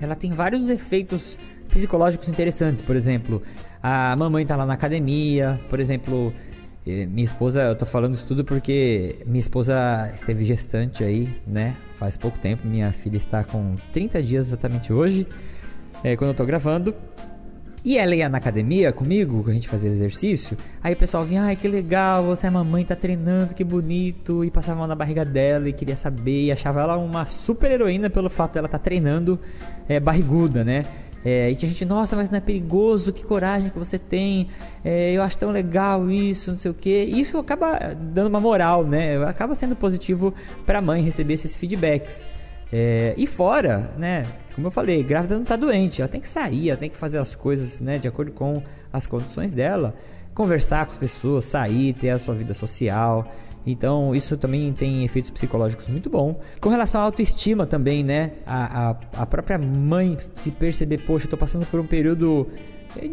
ela 0.00 0.14
tem 0.14 0.32
vários 0.32 0.68
efeitos 0.68 1.38
psicológicos 1.70 2.28
interessantes. 2.28 2.82
Por 2.82 2.96
exemplo, 2.96 3.42
a 3.82 4.14
mamãe 4.16 4.42
está 4.42 4.56
lá 4.56 4.66
na 4.66 4.74
academia, 4.74 5.60
por 5.68 5.80
exemplo, 5.80 6.32
minha 6.84 7.24
esposa, 7.24 7.62
eu 7.62 7.76
tô 7.76 7.86
falando 7.86 8.14
isso 8.14 8.26
tudo 8.26 8.44
porque 8.44 9.18
minha 9.26 9.40
esposa 9.40 10.10
esteve 10.14 10.44
gestante 10.44 11.04
aí, 11.04 11.28
né? 11.46 11.76
Faz 11.98 12.16
pouco 12.16 12.38
tempo. 12.38 12.66
Minha 12.66 12.92
filha 12.92 13.16
está 13.16 13.44
com 13.44 13.76
30 13.92 14.22
dias 14.22 14.48
exatamente 14.48 14.92
hoje, 14.92 15.26
é, 16.02 16.16
quando 16.16 16.30
eu 16.30 16.34
tô 16.34 16.44
gravando. 16.44 16.94
E 17.82 17.96
ela 17.96 18.14
ia 18.14 18.28
na 18.28 18.36
academia 18.36 18.92
comigo, 18.92 19.42
a 19.48 19.52
gente 19.54 19.66
fazia 19.66 19.88
exercício. 19.88 20.54
Aí 20.82 20.92
o 20.92 20.96
pessoal 20.96 21.24
vinha, 21.24 21.42
ai 21.44 21.56
que 21.56 21.66
legal, 21.66 22.22
você 22.24 22.46
é 22.46 22.50
mamãe, 22.50 22.84
tá 22.84 22.94
treinando, 22.94 23.54
que 23.54 23.64
bonito. 23.64 24.44
E 24.44 24.50
passava 24.50 24.76
a 24.76 24.78
mão 24.80 24.86
na 24.86 24.94
barriga 24.94 25.24
dela 25.24 25.66
e 25.66 25.72
queria 25.72 25.96
saber. 25.96 26.44
E 26.44 26.52
achava 26.52 26.80
ela 26.80 26.98
uma 26.98 27.24
super 27.24 27.70
heroína 27.70 28.10
pelo 28.10 28.28
fato 28.28 28.54
dela 28.54 28.66
estar 28.66 28.78
tá 28.78 28.84
treinando 28.84 29.40
é, 29.88 29.98
barriguda, 29.98 30.62
né? 30.62 30.82
É, 31.24 31.50
e 31.50 31.54
tinha 31.54 31.68
gente, 31.68 31.84
nossa, 31.84 32.16
mas 32.16 32.30
não 32.30 32.38
é 32.38 32.40
perigoso, 32.40 33.12
que 33.12 33.22
coragem 33.22 33.70
que 33.70 33.78
você 33.78 33.98
tem. 33.98 34.48
É, 34.84 35.12
eu 35.12 35.22
acho 35.22 35.36
tão 35.36 35.50
legal 35.50 36.10
isso, 36.10 36.50
não 36.50 36.58
sei 36.58 36.70
o 36.70 36.74
que. 36.74 37.04
Isso 37.04 37.38
acaba 37.38 37.94
dando 37.94 38.28
uma 38.28 38.40
moral, 38.40 38.84
né? 38.84 39.22
Acaba 39.24 39.54
sendo 39.54 39.76
positivo 39.76 40.34
pra 40.64 40.80
mãe 40.80 41.02
receber 41.02 41.34
esses 41.34 41.56
feedbacks. 41.56 42.26
É, 42.72 43.14
e 43.16 43.26
fora, 43.26 43.90
né? 43.98 44.22
Como 44.54 44.68
eu 44.68 44.70
falei, 44.70 45.02
grávida 45.02 45.34
não 45.34 45.42
está 45.42 45.56
doente, 45.56 46.00
ela 46.00 46.10
tem 46.10 46.20
que 46.20 46.28
sair, 46.28 46.70
ela 46.70 46.78
tem 46.78 46.90
que 46.90 46.96
fazer 46.96 47.18
as 47.18 47.34
coisas, 47.34 47.80
né, 47.80 47.98
de 47.98 48.06
acordo 48.06 48.32
com 48.32 48.62
as 48.92 49.06
condições 49.06 49.52
dela, 49.52 49.94
conversar 50.34 50.84
com 50.84 50.92
as 50.92 50.98
pessoas, 50.98 51.44
sair, 51.44 51.94
ter 51.94 52.10
a 52.10 52.18
sua 52.18 52.34
vida 52.34 52.52
social. 52.52 53.30
Então, 53.66 54.14
isso 54.14 54.36
também 54.36 54.72
tem 54.72 55.04
efeitos 55.04 55.30
psicológicos 55.30 55.86
muito 55.88 56.08
bons. 56.08 56.36
Com 56.60 56.70
relação 56.70 57.00
à 57.00 57.04
autoestima 57.04 57.66
também, 57.66 58.02
né? 58.02 58.32
A, 58.46 58.90
a, 58.90 58.96
a 59.18 59.26
própria 59.26 59.58
mãe 59.58 60.16
se 60.36 60.50
perceber, 60.50 60.98
poxa, 60.98 61.26
eu 61.26 61.30
tô 61.30 61.36
passando 61.36 61.66
por 61.66 61.78
um 61.78 61.86
período 61.86 62.48
eh, 62.96 63.10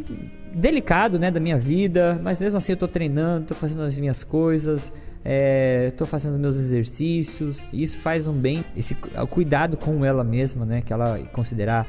delicado, 0.53 1.19
né, 1.19 1.29
da 1.29 1.39
minha 1.39 1.57
vida, 1.57 2.19
mas 2.23 2.39
mesmo 2.39 2.57
assim 2.57 2.71
eu 2.71 2.77
tô 2.77 2.87
treinando, 2.87 3.47
tô 3.47 3.55
fazendo 3.55 3.81
as 3.81 3.95
minhas 3.97 4.23
coisas, 4.23 4.91
é, 5.23 5.91
fazendo 6.05 6.39
meus 6.39 6.55
exercícios, 6.55 7.61
isso 7.71 7.97
faz 7.97 8.25
um 8.27 8.33
bem, 8.33 8.63
esse 8.75 8.95
o 9.21 9.27
cuidado 9.27 9.75
com 9.75 10.03
ela 10.03 10.23
mesma, 10.23 10.65
né, 10.65 10.81
que 10.81 10.93
ela 10.93 11.19
considerar 11.33 11.85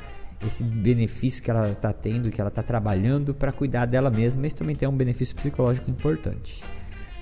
esse 0.46 0.62
benefício 0.62 1.42
que 1.42 1.50
ela 1.50 1.68
está 1.70 1.92
tendo, 1.92 2.30
que 2.30 2.40
ela 2.40 2.48
está 2.48 2.62
trabalhando 2.62 3.32
para 3.32 3.52
cuidar 3.52 3.86
dela 3.86 4.10
mesma, 4.10 4.46
isso 4.46 4.56
também 4.56 4.76
tem 4.76 4.88
um 4.88 4.96
benefício 4.96 5.34
psicológico 5.34 5.90
importante. 5.90 6.60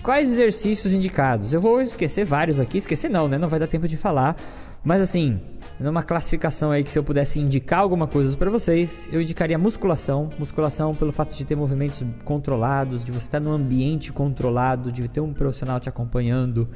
Quais 0.02 0.30
exercícios 0.30 0.94
indicados? 0.94 1.52
Eu 1.52 1.60
vou 1.60 1.80
esquecer 1.80 2.24
vários 2.24 2.60
aqui, 2.60 2.78
esquecer 2.78 3.08
não, 3.08 3.26
né? 3.28 3.38
Não 3.38 3.48
vai 3.48 3.58
dar 3.58 3.66
tempo 3.66 3.88
de 3.88 3.96
falar, 3.96 4.36
mas 4.84 5.02
assim, 5.02 5.40
numa 5.80 6.02
classificação 6.02 6.70
aí 6.70 6.84
que 6.84 6.90
se 6.90 6.98
eu 6.98 7.02
pudesse 7.02 7.40
indicar 7.40 7.80
alguma 7.80 8.06
coisa 8.06 8.36
para 8.36 8.48
vocês, 8.48 9.08
eu 9.10 9.20
indicaria 9.20 9.58
musculação. 9.58 10.30
Musculação 10.38 10.94
pelo 10.94 11.12
fato 11.12 11.34
de 11.34 11.44
ter 11.44 11.56
movimentos 11.56 12.04
controlados, 12.24 13.04
de 13.04 13.10
você 13.10 13.26
estar 13.26 13.40
num 13.40 13.52
ambiente 13.52 14.12
controlado, 14.12 14.92
de 14.92 15.08
ter 15.08 15.20
um 15.20 15.32
profissional 15.32 15.80
te 15.80 15.88
acompanhando 15.88 16.68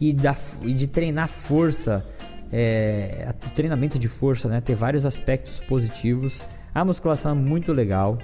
e, 0.00 0.12
da, 0.12 0.36
e 0.62 0.72
de 0.72 0.86
treinar 0.86 1.28
força, 1.28 2.06
é, 2.52 3.34
treinamento 3.56 3.98
de 3.98 4.06
força, 4.06 4.48
né? 4.48 4.60
Ter 4.60 4.76
vários 4.76 5.04
aspectos 5.04 5.58
positivos. 5.60 6.40
A 6.72 6.84
musculação 6.84 7.32
é 7.32 7.34
muito 7.34 7.72
legal. 7.72 8.16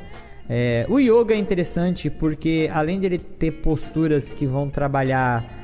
É, 0.48 0.86
o 0.88 0.98
yoga 0.98 1.34
é 1.34 1.38
interessante 1.38 2.10
porque 2.10 2.68
além 2.72 2.98
de 2.98 3.06
ele 3.06 3.18
ter 3.18 3.52
posturas 3.52 4.32
que 4.32 4.46
vão 4.46 4.68
trabalhar 4.68 5.62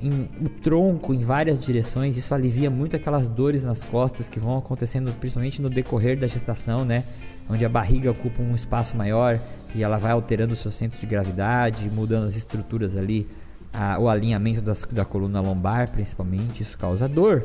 em, 0.00 0.28
o 0.44 0.48
tronco 0.48 1.14
em 1.14 1.24
várias 1.24 1.58
direções, 1.58 2.16
isso 2.16 2.34
alivia 2.34 2.70
muito 2.70 2.96
aquelas 2.96 3.28
dores 3.28 3.64
nas 3.64 3.82
costas 3.82 4.26
que 4.26 4.40
vão 4.40 4.58
acontecendo 4.58 5.12
principalmente 5.20 5.60
no 5.60 5.70
decorrer 5.70 6.18
da 6.18 6.26
gestação, 6.26 6.84
né? 6.84 7.04
Onde 7.48 7.64
a 7.64 7.68
barriga 7.68 8.10
ocupa 8.10 8.42
um 8.42 8.54
espaço 8.54 8.96
maior 8.96 9.40
e 9.74 9.82
ela 9.82 9.98
vai 9.98 10.12
alterando 10.12 10.54
o 10.54 10.56
seu 10.56 10.70
centro 10.70 10.98
de 10.98 11.06
gravidade, 11.06 11.90
mudando 11.90 12.26
as 12.26 12.36
estruturas 12.36 12.96
ali, 12.96 13.28
a, 13.72 13.98
o 13.98 14.08
alinhamento 14.08 14.62
das, 14.62 14.84
da 14.90 15.04
coluna 15.04 15.40
lombar, 15.40 15.90
principalmente, 15.90 16.62
isso 16.62 16.78
causa 16.78 17.06
dor. 17.06 17.42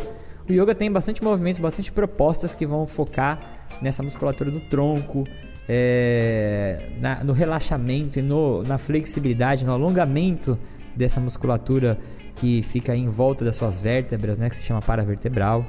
O 0.47 0.53
yoga 0.53 0.73
tem 0.73 0.91
bastante 0.91 1.23
movimentos, 1.23 1.59
bastante 1.59 1.91
propostas 1.91 2.53
que 2.53 2.65
vão 2.65 2.87
focar 2.87 3.39
nessa 3.81 4.01
musculatura 4.01 4.49
do 4.49 4.59
tronco, 4.61 5.27
é, 5.71 6.79
na, 6.99 7.23
no 7.23 7.31
relaxamento 7.31 8.17
e 8.17 8.23
no, 8.23 8.63
na 8.63 8.79
flexibilidade, 8.79 9.63
no 9.63 9.71
alongamento 9.71 10.57
dessa 10.95 11.19
musculatura 11.19 11.99
que 12.37 12.63
fica 12.63 12.95
em 12.95 13.07
volta 13.07 13.45
das 13.45 13.55
suas 13.55 13.79
vértebras, 13.79 14.39
né, 14.39 14.49
que 14.49 14.55
se 14.55 14.63
chama 14.63 14.81
paravertebral. 14.81 15.63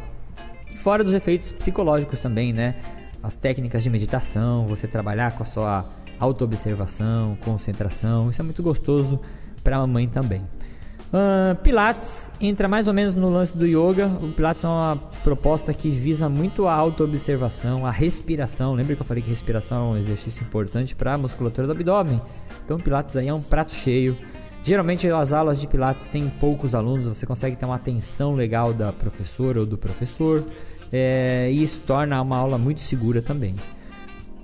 Fora 0.76 1.04
dos 1.04 1.12
efeitos 1.12 1.52
psicológicos 1.52 2.20
também, 2.20 2.52
né? 2.52 2.76
As 3.22 3.36
técnicas 3.36 3.82
de 3.82 3.90
meditação, 3.90 4.66
você 4.66 4.86
trabalhar 4.86 5.32
com 5.32 5.42
a 5.42 5.46
sua 5.46 5.84
autoobservação, 6.18 7.36
concentração, 7.44 8.30
isso 8.30 8.40
é 8.40 8.44
muito 8.44 8.62
gostoso 8.62 9.20
para 9.62 9.76
a 9.76 9.80
mamãe 9.80 10.08
também. 10.08 10.42
Uh, 11.12 11.56
Pilates 11.62 12.30
entra 12.40 12.68
mais 12.68 12.86
ou 12.86 12.94
menos 12.94 13.14
no 13.14 13.28
lance 13.28 13.56
do 13.56 13.66
yoga. 13.66 14.06
O 14.06 14.32
Pilates 14.32 14.64
é 14.64 14.68
uma 14.68 14.96
proposta 15.24 15.74
que 15.74 15.90
visa 15.90 16.28
muito 16.28 16.66
a 16.66 16.74
autoobservação, 16.74 17.84
a 17.84 17.90
respiração. 17.90 18.74
Lembra 18.74 18.94
que 18.94 19.02
eu 19.02 19.06
falei 19.06 19.22
que 19.22 19.28
respiração 19.28 19.78
é 19.78 19.94
um 19.94 19.96
exercício 19.96 20.42
importante 20.42 20.94
para 20.94 21.14
a 21.14 21.18
musculatura 21.18 21.66
do 21.66 21.72
abdômen? 21.72 22.20
Então, 22.64 22.76
o 22.76 22.82
Pilates 22.82 23.16
aí 23.16 23.28
é 23.28 23.34
um 23.34 23.42
prato 23.42 23.74
cheio 23.74 24.16
Geralmente 24.62 25.08
as 25.08 25.32
aulas 25.32 25.58
de 25.58 25.66
Pilates 25.66 26.06
têm 26.06 26.28
poucos 26.28 26.74
alunos, 26.74 27.06
você 27.06 27.24
consegue 27.24 27.56
ter 27.56 27.64
uma 27.64 27.76
atenção 27.76 28.34
legal 28.34 28.74
da 28.74 28.92
professora 28.92 29.60
ou 29.60 29.66
do 29.66 29.78
professor, 29.78 30.44
é, 30.92 31.50
e 31.50 31.62
isso 31.62 31.80
torna 31.86 32.20
uma 32.20 32.36
aula 32.36 32.58
muito 32.58 32.80
segura 32.80 33.22
também. 33.22 33.54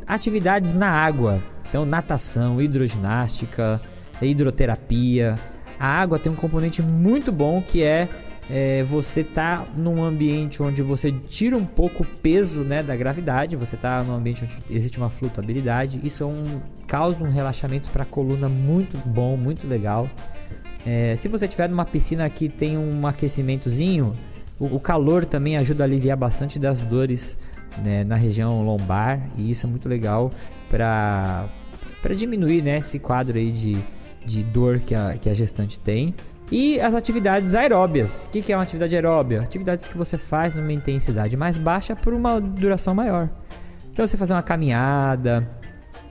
Atividades 0.07 0.73
na 0.73 0.89
água, 0.89 1.43
então 1.69 1.85
natação, 1.85 2.61
hidroginástica, 2.63 3.81
hidroterapia. 4.23 5.35
A 5.79 5.87
água 5.87 6.19
tem 6.19 6.31
um 6.31 6.37
componente 6.37 6.83
muito 6.83 7.31
bom 7.31 7.63
que 7.63 7.83
é 7.83 8.09
é, 8.49 8.85
você 8.85 9.25
tá 9.25 9.65
num 9.77 10.05
ambiente 10.05 10.63
onde 10.63 10.81
você 10.81 11.11
tira 11.11 11.57
um 11.57 11.65
pouco 11.65 12.05
o 12.05 12.07
peso 12.07 12.61
né, 12.61 12.83
da 12.83 12.95
gravidade, 12.95 13.57
você 13.57 13.77
tá 13.77 14.03
num 14.05 14.15
ambiente 14.15 14.45
onde 14.45 14.57
existe 14.71 14.99
uma 14.99 15.11
flutuabilidade, 15.11 16.01
isso 16.05 16.23
é 16.23 16.27
um, 16.27 16.45
causa 16.87 17.23
um 17.23 17.31
relaxamento 17.31 17.91
para 17.91 18.05
a 18.05 18.07
coluna 18.07 18.49
muito 18.49 18.97
bom, 19.09 19.37
muito 19.37 19.67
legal. 19.67 20.09
É, 20.87 21.17
se 21.17 21.27
você 21.27 21.49
tiver 21.49 21.69
numa 21.69 21.85
piscina 21.85 22.29
que 22.31 22.49
tem 22.49 22.79
um 22.79 23.05
aquecimentozinho, 23.07 24.15
o, 24.61 24.77
o 24.77 24.81
calor 24.81 25.25
também 25.25 25.57
ajuda 25.57 25.83
a 25.83 25.87
aliviar 25.87 26.17
bastante 26.17 26.59
das 26.59 26.79
dores 26.79 27.37
né, 27.83 28.05
na 28.05 28.15
região 28.15 28.65
lombar 28.65 29.21
e 29.37 29.51
isso 29.51 29.67
é 29.67 29.69
muito 29.69 29.89
legal 29.89 30.31
para 30.71 31.49
diminuir 32.17 32.63
né, 32.63 32.79
esse 32.79 33.01
quadro 33.01 33.37
aí 33.37 33.51
de, 33.51 33.77
de 34.27 34.43
dor 34.43 34.81
que 34.81 34.95
a, 34.95 35.17
que 35.17 35.31
a 35.31 35.35
gestante 35.35 35.79
tem. 35.79 36.15
E 36.51 36.81
as 36.81 36.95
atividades 36.95 37.55
aeróbias. 37.55 38.25
O 38.29 38.31
que 38.31 38.53
é 38.53 38.57
uma 38.57 38.63
atividade 38.63 38.95
aeróbia? 38.95 39.43
Atividades 39.43 39.87
que 39.87 39.97
você 39.97 40.17
faz 40.17 40.55
numa 40.55 40.73
intensidade 40.73 41.37
mais 41.37 41.59
baixa 41.59 41.97
por 41.97 42.15
uma 42.15 42.41
duração 42.41 42.95
maior. 42.95 43.29
Então 43.93 44.07
você 44.07 44.17
fazer 44.17 44.35
uma 44.35 44.43
caminhada, 44.43 45.49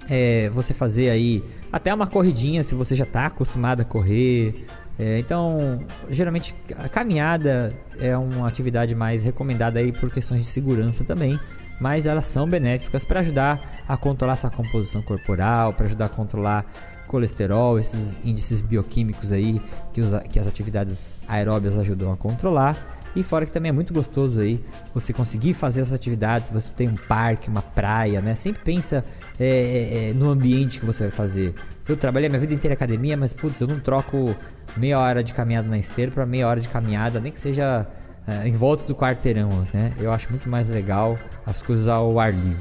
é, 0.09 0.49
você 0.49 0.73
fazer 0.73 1.09
aí 1.09 1.43
até 1.71 1.93
uma 1.93 2.07
corridinha 2.07 2.63
se 2.63 2.75
você 2.75 2.95
já 2.95 3.05
está 3.05 3.27
acostumado 3.27 3.81
a 3.81 3.85
correr. 3.85 4.65
É, 4.97 5.19
então, 5.19 5.79
geralmente 6.09 6.55
a 6.77 6.87
caminhada 6.87 7.73
é 7.99 8.17
uma 8.17 8.47
atividade 8.47 8.95
mais 8.95 9.23
recomendada 9.23 9.79
aí 9.79 9.91
por 9.91 10.11
questões 10.11 10.41
de 10.41 10.47
segurança 10.47 11.03
também, 11.03 11.37
mas 11.79 12.05
elas 12.05 12.27
são 12.27 12.47
benéficas 12.47 13.03
para 13.03 13.19
ajudar 13.19 13.83
a 13.87 13.97
controlar 13.97 14.35
sua 14.35 14.49
composição 14.49 15.01
corporal, 15.01 15.73
para 15.73 15.87
ajudar 15.87 16.05
a 16.05 16.09
controlar 16.09 16.65
colesterol, 17.07 17.79
esses 17.79 18.19
índices 18.23 18.61
bioquímicos 18.61 19.31
aí 19.31 19.61
que, 19.93 20.01
os, 20.01 20.11
que 20.29 20.39
as 20.39 20.47
atividades 20.47 21.15
aeróbias 21.27 21.77
ajudam 21.77 22.11
a 22.11 22.17
controlar. 22.17 22.95
E 23.15 23.23
fora 23.23 23.45
que 23.45 23.51
também 23.51 23.69
é 23.69 23.71
muito 23.71 23.93
gostoso 23.93 24.41
aí 24.41 24.61
você 24.93 25.13
conseguir 25.13 25.53
fazer 25.53 25.81
essas 25.81 25.93
atividades. 25.93 26.49
Você 26.51 26.67
tem 26.75 26.89
um 26.89 26.95
parque, 26.95 27.49
uma 27.49 27.61
praia, 27.61 28.19
né? 28.21 28.35
Sempre 28.35 28.61
pensa 28.61 29.05
é, 29.39 29.47
é, 29.47 30.09
é, 30.09 30.13
no 30.13 30.29
ambiente 30.29 30.79
que 30.79 30.85
você 30.85 31.03
vai 31.03 31.11
fazer. 31.11 31.55
Eu 31.87 31.95
trabalhei 31.95 32.27
minha 32.27 32.39
vida 32.39 32.53
inteira 32.53 32.73
em 32.73 32.75
academia, 32.75 33.15
mas 33.15 33.31
putz, 33.31 33.61
eu 33.61 33.67
não 33.67 33.79
troco 33.79 34.35
meia 34.75 34.99
hora 34.99 35.23
de 35.23 35.33
caminhada 35.33 35.67
na 35.67 35.77
esteira 35.77 36.11
para 36.11 36.25
meia 36.25 36.47
hora 36.47 36.59
de 36.59 36.67
caminhada, 36.67 37.21
nem 37.21 37.31
que 37.31 37.39
seja 37.39 37.87
é, 38.27 38.47
em 38.47 38.53
volta 38.53 38.83
do 38.83 38.93
quarteirão, 38.93 39.65
né? 39.73 39.93
Eu 39.97 40.11
acho 40.11 40.29
muito 40.29 40.49
mais 40.49 40.69
legal 40.69 41.17
as 41.45 41.61
coisas 41.61 41.87
ao 41.87 42.19
ar 42.19 42.33
livre. 42.33 42.57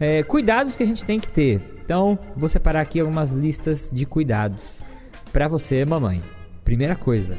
É, 0.00 0.24
cuidados 0.24 0.74
que 0.74 0.82
a 0.82 0.86
gente 0.86 1.04
tem 1.04 1.20
que 1.20 1.28
ter. 1.28 1.75
Então, 1.86 2.18
vou 2.36 2.48
separar 2.48 2.80
aqui 2.80 2.98
algumas 2.98 3.30
listas 3.30 3.90
de 3.92 4.04
cuidados 4.04 4.58
para 5.32 5.46
você, 5.46 5.84
mamãe. 5.84 6.20
Primeira 6.64 6.96
coisa, 6.96 7.38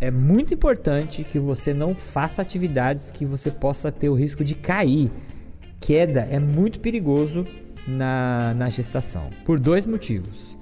é 0.00 0.08
muito 0.08 0.54
importante 0.54 1.24
que 1.24 1.36
você 1.36 1.74
não 1.74 1.92
faça 1.92 2.40
atividades 2.40 3.10
que 3.10 3.26
você 3.26 3.50
possa 3.50 3.90
ter 3.90 4.08
o 4.08 4.14
risco 4.14 4.44
de 4.44 4.54
cair. 4.54 5.10
Queda 5.80 6.28
é 6.30 6.38
muito 6.38 6.78
perigoso 6.78 7.44
na, 7.88 8.54
na 8.54 8.70
gestação, 8.70 9.30
por 9.44 9.58
dois 9.58 9.84
motivos. 9.84 10.56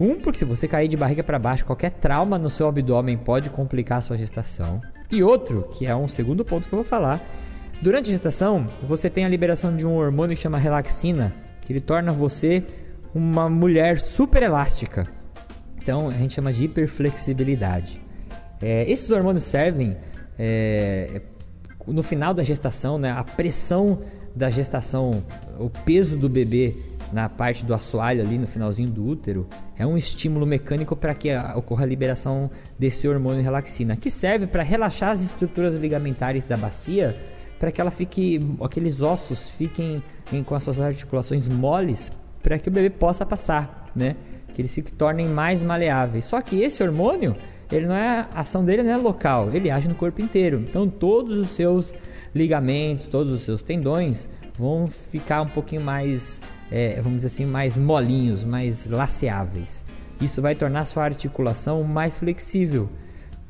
Um, 0.00 0.16
porque 0.16 0.40
se 0.40 0.44
você 0.44 0.66
cair 0.66 0.88
de 0.88 0.96
barriga 0.96 1.22
para 1.22 1.38
baixo, 1.38 1.64
qualquer 1.64 1.90
trauma 1.90 2.36
no 2.36 2.50
seu 2.50 2.66
abdômen 2.66 3.16
pode 3.16 3.48
complicar 3.48 3.98
a 3.98 4.02
sua 4.02 4.18
gestação. 4.18 4.82
E 5.08 5.22
outro, 5.22 5.68
que 5.78 5.86
é 5.86 5.94
um 5.94 6.08
segundo 6.08 6.44
ponto 6.44 6.66
que 6.66 6.74
eu 6.74 6.78
vou 6.78 6.84
falar, 6.84 7.20
durante 7.80 8.08
a 8.08 8.12
gestação, 8.12 8.66
você 8.82 9.08
tem 9.08 9.24
a 9.24 9.28
liberação 9.28 9.76
de 9.76 9.86
um 9.86 9.94
hormônio 9.94 10.34
que 10.36 10.42
chama 10.42 10.58
relaxina, 10.58 11.32
que 11.64 11.72
ele 11.72 11.80
torna 11.80 12.12
você 12.12 12.64
uma 13.14 13.48
mulher 13.48 13.98
super 13.98 14.42
elástica. 14.42 15.06
Então 15.76 16.08
a 16.08 16.14
gente 16.14 16.34
chama 16.34 16.52
de 16.52 16.64
hiperflexibilidade. 16.64 18.00
É, 18.60 18.90
esses 18.90 19.10
hormônios 19.10 19.44
servem 19.44 19.96
é, 20.38 21.20
no 21.86 22.02
final 22.02 22.32
da 22.32 22.42
gestação, 22.42 22.98
né, 22.98 23.10
a 23.10 23.22
pressão 23.22 24.00
da 24.34 24.50
gestação, 24.50 25.22
o 25.58 25.70
peso 25.70 26.16
do 26.16 26.28
bebê 26.28 26.74
na 27.12 27.28
parte 27.28 27.64
do 27.64 27.72
assoalho 27.72 28.22
ali 28.22 28.38
no 28.38 28.46
finalzinho 28.46 28.90
do 28.90 29.06
útero, 29.06 29.46
é 29.76 29.86
um 29.86 29.96
estímulo 29.96 30.44
mecânico 30.44 30.96
para 30.96 31.14
que 31.14 31.34
ocorra 31.54 31.84
a 31.84 31.86
liberação 31.86 32.50
desse 32.78 33.06
hormônio 33.06 33.42
relaxina, 33.42 33.96
que 33.96 34.10
serve 34.10 34.46
para 34.46 34.62
relaxar 34.62 35.10
as 35.10 35.22
estruturas 35.22 35.74
ligamentares 35.74 36.44
da 36.44 36.56
bacia, 36.56 37.14
para 37.64 37.72
que 37.72 37.80
ela 37.80 37.90
fique, 37.90 38.38
aqueles 38.60 39.00
ossos 39.00 39.48
fiquem 39.48 40.02
em, 40.30 40.42
com 40.42 40.54
as 40.54 40.62
suas 40.62 40.82
articulações 40.82 41.48
moles, 41.48 42.12
para 42.42 42.58
que 42.58 42.68
o 42.68 42.70
bebê 42.70 42.90
possa 42.90 43.24
passar, 43.24 43.90
né? 43.96 44.16
Que 44.52 44.60
eles 44.60 44.70
se 44.70 44.82
tornem 44.82 45.26
mais 45.28 45.62
maleáveis. 45.62 46.26
Só 46.26 46.42
que 46.42 46.60
esse 46.60 46.82
hormônio, 46.82 47.34
ele 47.72 47.86
não 47.86 47.94
é 47.94 48.28
a 48.34 48.40
ação 48.40 48.62
dele 48.62 48.82
não 48.82 48.92
é 48.92 48.98
local, 48.98 49.48
ele 49.50 49.70
age 49.70 49.88
no 49.88 49.94
corpo 49.94 50.20
inteiro. 50.20 50.62
Então 50.68 50.86
todos 50.86 51.38
os 51.38 51.52
seus 51.52 51.94
ligamentos, 52.34 53.06
todos 53.06 53.32
os 53.32 53.40
seus 53.40 53.62
tendões 53.62 54.28
vão 54.58 54.86
ficar 54.86 55.40
um 55.40 55.48
pouquinho 55.48 55.80
mais 55.80 56.42
é, 56.70 57.00
vamos 57.00 57.20
dizer 57.20 57.28
assim, 57.28 57.46
mais 57.46 57.78
molinhos, 57.78 58.44
mais 58.44 58.84
laceáveis. 58.84 59.82
Isso 60.20 60.42
vai 60.42 60.54
tornar 60.54 60.84
sua 60.84 61.04
articulação 61.04 61.82
mais 61.82 62.18
flexível. 62.18 62.90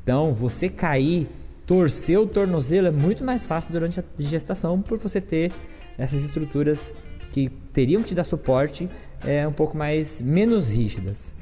Então, 0.01 0.33
você 0.33 0.69
cair, 0.69 1.27
torcer 1.65 2.19
o 2.19 2.27
tornozelo 2.27 2.87
é 2.87 2.91
muito 2.91 3.23
mais 3.23 3.45
fácil 3.45 3.71
durante 3.71 3.99
a 3.99 4.03
gestação 4.19 4.81
por 4.81 4.97
você 4.97 5.19
ter 5.19 5.51
essas 5.97 6.23
estruturas 6.23 6.93
que 7.31 7.49
teriam 7.73 8.01
que 8.01 8.09
te 8.09 8.15
dar 8.15 8.23
suporte 8.23 8.89
é, 9.25 9.47
um 9.47 9.51
pouco 9.51 9.77
mais 9.77 10.21
menos 10.21 10.69
rígidas. 10.69 11.33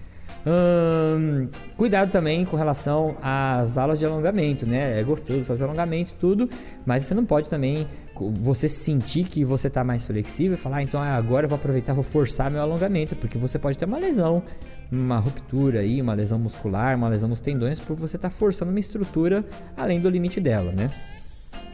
Hum, 0.45 1.47
cuidado 1.77 2.11
também 2.11 2.43
com 2.43 2.57
relação 2.57 3.15
às 3.21 3.77
aulas 3.77 3.97
de 3.97 4.05
alongamento, 4.05 4.65
né? 4.65 4.99
É 4.99 5.03
gostoso 5.03 5.43
fazer 5.45 5.63
alongamento 5.63 6.13
tudo, 6.19 6.49
mas 6.85 7.05
você 7.05 7.13
não 7.13 7.25
pode 7.25 7.49
também 7.49 7.87
você 8.35 8.67
sentir 8.67 9.25
que 9.25 9.45
você 9.45 9.67
está 9.67 9.83
mais 9.83 10.05
flexível 10.05 10.55
e 10.55 10.57
falar, 10.57 10.77
ah, 10.77 10.83
então 10.83 11.01
agora 11.01 11.45
eu 11.45 11.49
vou 11.49 11.55
aproveitar, 11.55 11.93
vou 11.93 12.03
forçar 12.03 12.51
meu 12.51 12.61
alongamento, 12.61 13.15
porque 13.15 13.37
você 13.37 13.57
pode 13.57 13.77
ter 13.77 13.85
uma 13.85 13.97
lesão, 13.97 14.43
uma 14.93 15.19
ruptura 15.19 15.79
aí, 15.79 16.01
uma 16.01 16.13
lesão 16.13 16.37
muscular, 16.39 16.95
uma 16.95 17.09
lesão 17.09 17.29
nos 17.29 17.39
tendões, 17.39 17.79
por 17.79 17.95
você 17.95 18.15
estar 18.15 18.29
tá 18.29 18.35
forçando 18.35 18.71
uma 18.71 18.79
estrutura 18.79 19.43
além 19.75 19.99
do 19.99 20.09
limite 20.09 20.39
dela, 20.39 20.71
né? 20.71 20.89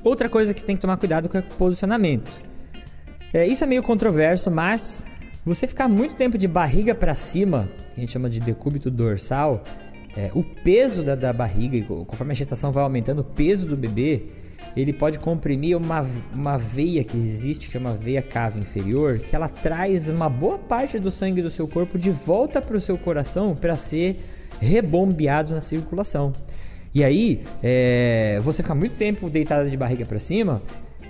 Outra 0.04 0.30
coisa 0.30 0.54
que 0.54 0.62
você 0.62 0.66
tem 0.66 0.76
que 0.76 0.82
tomar 0.82 0.98
cuidado 0.98 1.28
com 1.28 1.38
é 1.38 1.42
o 1.42 1.44
posicionamento. 1.44 2.32
É, 3.34 3.46
isso 3.46 3.64
é 3.64 3.68
meio 3.68 3.84
controverso, 3.84 4.50
mas 4.50 5.06
você 5.46 5.68
ficar 5.68 5.88
muito 5.88 6.16
tempo 6.16 6.38
de 6.38 6.48
barriga 6.48 6.96
para 6.96 7.16
cima, 7.16 7.70
que 7.94 7.98
a 7.98 8.00
gente 8.00 8.12
chama 8.12 8.30
de 8.30 8.40
decúbito 8.40 8.90
dorsal, 8.90 9.62
é, 10.16 10.32
o 10.34 10.44
peso 10.44 11.04
da, 11.04 11.16
da 11.16 11.32
barriga, 11.32 11.86
conforme 12.06 12.34
a 12.34 12.36
gestação 12.36 12.72
vai 12.72 12.84
aumentando, 12.84 13.20
o 13.20 13.24
peso 13.24 13.66
do 13.66 13.78
bebê 13.78 14.28
ele 14.76 14.94
pode 14.94 15.20
comprimir 15.20 15.78
uma, 15.78 16.06
uma 16.34 16.58
veia 16.58 17.04
que 17.04 17.18
existe, 17.18 17.70
que 17.70 17.78
é 17.78 17.80
uma 17.80 17.94
veia 17.94 18.22
cava 18.22 18.60
inferior, 18.60 19.20
que 19.20 19.36
ela 19.36 19.50
traz 19.50 20.10
uma 20.10 20.30
boa 20.30 20.58
parte 20.58 21.00
do 21.00 21.12
sangue 21.12 21.42
do 21.42 21.52
seu 21.52 21.68
corpo 21.68 21.98
de 21.98 22.12
volta 22.12 22.62
para 22.62 22.78
o 22.78 22.82
seu 22.82 22.98
coração 22.98 23.56
para 23.56 23.76
ser 23.76 24.20
rebombeado 24.60 25.54
na 25.54 25.62
circulação. 25.62 26.34
E 26.94 27.04
aí, 27.04 27.44
é, 27.62 28.40
você 28.42 28.64
ficar 28.64 28.76
muito 28.76 28.96
tempo 28.96 29.30
deitado 29.30 29.70
de 29.70 29.78
barriga 29.78 30.06
para 30.06 30.20
cima, 30.20 30.62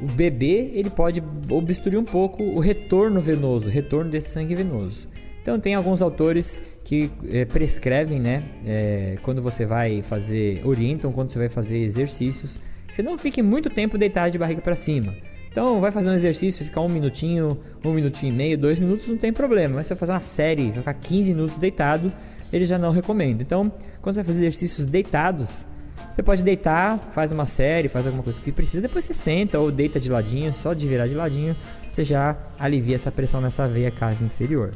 o 0.01 0.05
bebê 0.05 0.71
ele 0.73 0.89
pode 0.89 1.23
obstruir 1.49 1.97
um 1.97 2.03
pouco 2.03 2.43
o 2.43 2.59
retorno 2.59 3.19
venoso, 3.19 3.67
o 3.67 3.71
retorno 3.71 4.11
desse 4.11 4.29
sangue 4.29 4.55
venoso. 4.55 5.07
Então 5.41 5.59
tem 5.59 5.75
alguns 5.75 6.01
autores 6.01 6.61
que 6.83 7.09
é, 7.31 7.45
prescrevem, 7.45 8.19
né, 8.19 8.43
é, 8.65 9.17
quando 9.21 9.41
você 9.41 9.65
vai 9.65 10.01
fazer, 10.01 10.61
orientam 10.65 11.11
quando 11.11 11.31
você 11.31 11.39
vai 11.39 11.49
fazer 11.49 11.77
exercícios 11.77 12.59
você 12.99 13.03
não 13.03 13.17
fique 13.17 13.41
muito 13.41 13.69
tempo 13.69 13.97
deitado 13.97 14.29
de 14.29 14.37
barriga 14.37 14.59
para 14.59 14.75
cima. 14.75 15.15
Então, 15.49 15.79
vai 15.79 15.89
fazer 15.89 16.09
um 16.09 16.13
exercício, 16.13 16.65
ficar 16.65 16.81
um 16.81 16.89
minutinho, 16.89 17.57
um 17.83 17.93
minutinho 17.93 18.33
e 18.33 18.35
meio, 18.35 18.57
dois 18.57 18.77
minutos, 18.77 19.07
não 19.07 19.15
tem 19.15 19.31
problema. 19.31 19.75
Mas 19.75 19.85
se 19.85 19.93
você 19.93 19.95
fazer 19.95 20.11
uma 20.11 20.19
série, 20.19 20.73
ficar 20.73 20.93
15 20.93 21.33
minutos 21.33 21.55
deitado, 21.55 22.11
ele 22.51 22.65
já 22.65 22.77
não 22.77 22.91
recomenda. 22.91 23.41
Então, 23.41 23.71
quando 24.01 24.15
você 24.15 24.21
vai 24.21 24.25
fazer 24.25 24.39
exercícios 24.39 24.85
deitados, 24.85 25.65
você 26.13 26.21
pode 26.21 26.43
deitar, 26.43 26.99
faz 27.13 27.31
uma 27.31 27.45
série, 27.45 27.87
faz 27.87 28.05
alguma 28.05 28.21
coisa 28.21 28.37
que 28.41 28.51
precisa, 28.51 28.81
depois 28.81 29.05
você 29.05 29.13
senta 29.13 29.57
ou 29.57 29.71
deita 29.71 29.97
de 29.97 30.09
ladinho, 30.09 30.51
só 30.51 30.73
de 30.73 30.85
virar 30.85 31.07
de 31.07 31.15
ladinho, 31.15 31.55
você 31.89 32.03
já 32.03 32.35
alivia 32.59 32.95
essa 32.95 33.09
pressão 33.09 33.39
nessa 33.39 33.65
veia 33.65 33.91
cava 33.91 34.21
inferior. 34.25 34.71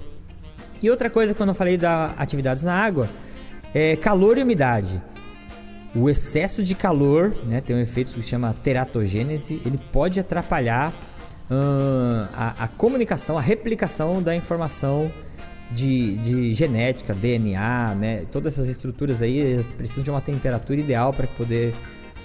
E 0.81 0.89
outra 0.89 1.09
coisa, 1.09 1.36
quando 1.36 1.49
eu 1.49 1.55
falei 1.55 1.75
da 1.75 2.13
atividades 2.17 2.63
na 2.63 2.73
água, 2.73 3.09
é 3.73 3.97
calor 3.97 4.38
e 4.38 4.43
umidade. 4.43 5.01
O 5.95 6.10
excesso 6.10 6.63
de 6.63 6.73
calor, 6.73 7.36
né, 7.45 7.62
tem 7.62 7.75
um 7.75 7.79
efeito 7.79 8.13
que 8.13 8.23
chama 8.23 8.53
teratogênese, 8.63 9.62
ele 9.63 9.77
pode 9.91 10.19
atrapalhar 10.19 10.91
a, 12.34 12.63
a, 12.63 12.67
comunicação, 12.67 13.38
a 13.38 13.41
replicação 13.41 14.21
da 14.21 14.36
informação 14.36 15.12
de, 15.71 16.15
de, 16.17 16.53
genética, 16.53 17.13
DNA, 17.13 17.95
né, 17.95 18.25
todas 18.32 18.53
essas 18.53 18.69
estruturas 18.69 19.21
aí 19.21 19.63
precisam 19.77 20.03
de 20.03 20.10
uma 20.10 20.21
temperatura 20.21 20.79
ideal 20.79 21.13
para 21.13 21.27
poder 21.27 21.73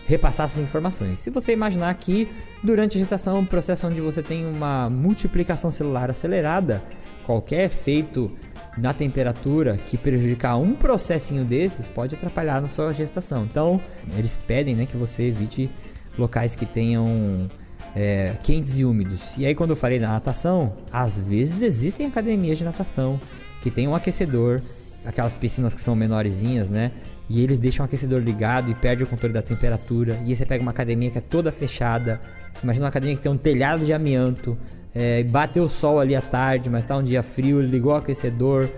repassar 0.06 0.46
essas 0.46 0.62
informações. 0.62 1.18
Se 1.18 1.28
você 1.28 1.52
imaginar 1.52 1.92
que 1.94 2.26
durante 2.62 2.96
a 2.96 3.00
gestação, 3.00 3.38
um 3.38 3.44
processo 3.44 3.86
onde 3.86 4.00
você 4.00 4.22
tem 4.22 4.46
uma 4.46 4.88
multiplicação 4.88 5.70
celular 5.70 6.10
acelerada, 6.10 6.82
qualquer 7.26 7.64
efeito 7.64 8.32
na 8.80 8.94
temperatura 8.94 9.76
que 9.76 9.96
prejudicar 9.96 10.56
um 10.56 10.74
processinho 10.74 11.44
desses 11.44 11.88
pode 11.88 12.14
atrapalhar 12.14 12.60
na 12.60 12.68
sua 12.68 12.92
gestação. 12.92 13.44
Então, 13.44 13.80
eles 14.16 14.38
pedem 14.46 14.74
né, 14.74 14.86
que 14.86 14.96
você 14.96 15.24
evite 15.24 15.70
locais 16.16 16.54
que 16.54 16.66
tenham 16.66 17.48
é, 17.94 18.34
quentes 18.42 18.78
e 18.78 18.84
úmidos. 18.84 19.20
E 19.36 19.46
aí, 19.46 19.54
quando 19.54 19.70
eu 19.70 19.76
falei 19.76 19.98
da 19.98 20.08
natação, 20.08 20.74
às 20.92 21.18
vezes 21.18 21.62
existem 21.62 22.06
academias 22.06 22.58
de 22.58 22.64
natação 22.64 23.18
que 23.62 23.70
tem 23.70 23.88
um 23.88 23.94
aquecedor, 23.94 24.60
aquelas 25.04 25.34
piscinas 25.34 25.74
que 25.74 25.80
são 25.80 25.96
menorzinhas, 25.96 26.70
né? 26.70 26.92
E 27.28 27.42
eles 27.42 27.58
deixam 27.58 27.84
o 27.84 27.86
aquecedor 27.86 28.20
ligado 28.20 28.70
e 28.70 28.74
perde 28.74 29.02
o 29.02 29.06
controle 29.06 29.34
da 29.34 29.42
temperatura. 29.42 30.18
E 30.24 30.30
aí 30.30 30.36
você 30.36 30.46
pega 30.46 30.62
uma 30.62 30.70
academia 30.70 31.10
que 31.10 31.18
é 31.18 31.20
toda 31.20 31.52
fechada. 31.52 32.20
Imagina 32.62 32.84
uma 32.84 32.88
academia 32.88 33.16
que 33.16 33.22
tem 33.22 33.30
um 33.30 33.36
telhado 33.36 33.84
de 33.84 33.92
amianto, 33.92 34.56
é, 34.94 35.22
bateu 35.24 35.64
o 35.64 35.68
sol 35.68 36.00
ali 36.00 36.14
à 36.14 36.22
tarde, 36.22 36.68
mas 36.68 36.84
tá 36.84 36.96
um 36.96 37.02
dia 37.02 37.22
frio, 37.22 37.60
ligou 37.60 37.92
o 37.92 37.96
aquecedor, 37.96 38.68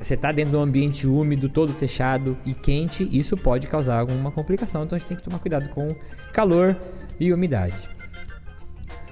você 0.00 0.16
tá 0.16 0.32
dentro 0.32 0.52
de 0.52 0.56
um 0.56 0.62
ambiente 0.62 1.06
úmido, 1.06 1.48
todo 1.48 1.72
fechado 1.72 2.36
e 2.44 2.52
quente, 2.52 3.08
isso 3.10 3.36
pode 3.36 3.66
causar 3.66 3.98
alguma 3.98 4.30
complicação, 4.30 4.84
então 4.84 4.96
a 4.96 4.98
gente 4.98 5.08
tem 5.08 5.16
que 5.16 5.22
tomar 5.22 5.38
cuidado 5.38 5.68
com 5.70 5.94
calor 6.32 6.76
e 7.18 7.32
umidade. 7.32 7.76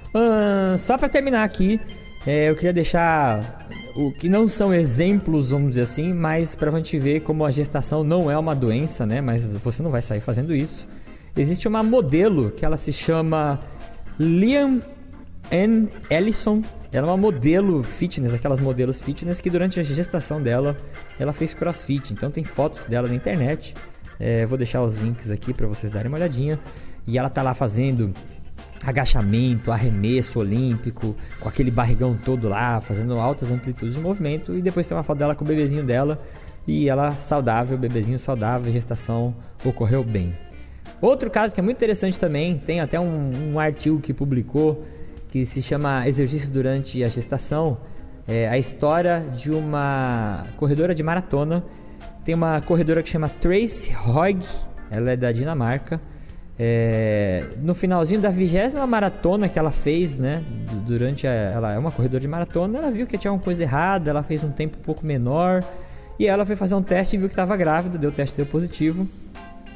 Uh, 0.09 0.79
só 0.79 0.97
para 0.97 1.09
terminar 1.09 1.45
aqui, 1.45 1.81
é, 2.27 2.51
eu 2.51 2.55
queria 2.55 2.73
deixar 2.73 3.69
o 3.95 4.11
que 4.13 4.29
não 4.29 4.49
são 4.49 4.75
exemplos, 4.75 5.51
vamos 5.51 5.71
dizer 5.71 5.83
assim, 5.83 6.13
mas 6.13 6.55
para 6.55 6.71
a 6.71 6.77
gente 6.77 6.99
ver 6.99 7.21
como 7.21 7.45
a 7.45 7.51
gestação 7.51 8.03
não 8.03 8.31
é 8.31 8.37
uma 8.37 8.55
doença, 8.55 9.07
né? 9.07 9.21
Mas 9.21 9.47
você 9.47 9.83
não 9.83 9.91
vai 9.91 10.03
sair 10.03 10.21
fazendo 10.21 10.55
isso. 10.55 10.87
Existe 11.37 11.69
uma 11.69 11.83
modelo 11.83 12.51
que 12.51 12.65
ela 12.65 12.77
se 12.77 12.93
chama 12.93 13.61
Liam 14.19 14.81
Anne 15.53 15.89
Ellison, 16.11 16.61
ela 16.93 17.07
é 17.07 17.11
uma 17.11 17.17
modelo 17.17 17.83
fitness, 17.83 18.33
aquelas 18.35 18.61
modelos 18.61 19.01
fitness 19.01 19.41
que 19.41 19.51
durante 19.51 19.79
a 19.79 19.83
gestação 19.83 20.43
dela, 20.43 20.77
ela 21.19 21.33
fez 21.33 21.55
crossfit. 21.55 22.13
Então 22.13 22.31
tem 22.31 22.45
fotos 22.45 22.85
dela 22.85 23.09
na 23.09 23.15
internet. 23.15 23.75
É, 24.19 24.47
vou 24.47 24.57
deixar 24.57 24.83
os 24.83 24.99
links 24.99 25.31
aqui 25.31 25.53
para 25.53 25.67
vocês 25.67 25.93
darem 25.93 26.09
uma 26.09 26.19
olhadinha. 26.19 26.59
E 27.07 27.19
ela 27.19 27.31
tá 27.31 27.43
lá 27.43 27.55
fazendo 27.55 28.13
agachamento, 28.85 29.71
arremesso 29.71 30.39
olímpico, 30.39 31.17
com 31.41 31.49
aquele 31.49 31.71
barrigão 31.71 32.17
todo 32.17 32.49
lá, 32.49 32.81
fazendo 32.81 33.19
altas 33.19 33.51
amplitudes 33.51 33.95
de 33.95 34.01
movimento. 34.01 34.55
E 34.55 34.63
depois 34.63 34.87
tem 34.87 34.97
uma 34.97 35.03
foto 35.03 35.19
dela 35.19 35.35
com 35.35 35.45
o 35.45 35.47
bebezinho 35.47 35.85
dela. 35.85 36.19
E 36.67 36.89
ela 36.89 37.13
saudável, 37.13 37.79
bebezinho 37.79 38.19
saudável, 38.19 38.73
gestação 38.73 39.35
ocorreu 39.65 40.03
bem. 40.03 40.37
Outro 41.01 41.31
caso 41.31 41.55
que 41.55 41.61
é 41.61 41.63
muito 41.63 41.77
interessante 41.77 42.19
também, 42.19 42.59
tem 42.59 42.81
até 42.81 42.99
um, 42.99 43.53
um 43.53 43.61
artigo 43.61 44.01
que 44.01 44.13
publicou 44.13 44.85
que 45.37 45.45
se 45.45 45.61
chama 45.61 46.09
Exercício 46.09 46.49
durante 46.51 47.05
a 47.05 47.09
Gestação. 47.09 47.77
É 48.27 48.49
a 48.49 48.57
história 48.57 49.21
de 49.37 49.51
uma 49.51 50.47
corredora 50.57 50.95
de 50.95 51.03
maratona. 51.03 51.63
Tem 52.25 52.35
uma 52.35 52.63
corredora 52.63 53.03
que 53.03 53.11
chama 53.11 53.29
Trace 53.29 53.95
Hoig, 53.95 54.41
ela 54.91 55.11
é 55.11 55.17
da 55.17 55.31
Dinamarca. 55.33 56.01
É, 56.59 57.51
no 57.59 57.75
finalzinho 57.75 58.19
da 58.19 58.31
vigésima 58.31 58.87
maratona 58.87 59.47
que 59.47 59.59
ela 59.59 59.71
fez, 59.71 60.19
né? 60.19 60.43
Durante 60.87 61.27
a, 61.27 61.31
ela 61.31 61.73
é 61.75 61.79
uma 61.79 61.93
corredora 61.93 62.21
de 62.21 62.29
maratona, 62.29 62.79
ela 62.79 62.91
viu 62.91 63.07
que 63.07 63.19
tinha 63.19 63.31
uma 63.31 63.39
coisa 63.39 63.63
errada, 63.63 64.09
ela 64.09 64.23
fez 64.23 64.43
um 64.43 64.51
tempo 64.51 64.79
um 64.79 64.83
pouco 64.83 65.05
menor 65.05 65.63
e 66.19 66.27
ela 66.27 66.47
foi 66.47 66.57
fazer 66.57 66.75
um 66.75 66.83
teste 66.83 67.17
e 67.17 67.19
viu 67.19 67.29
que 67.29 67.35
estava 67.35 67.55
grávida, 67.59 67.99
deu 67.99 68.09
o 68.09 68.13
teste 68.13 68.35
deu 68.35 68.47
positivo. 68.47 69.07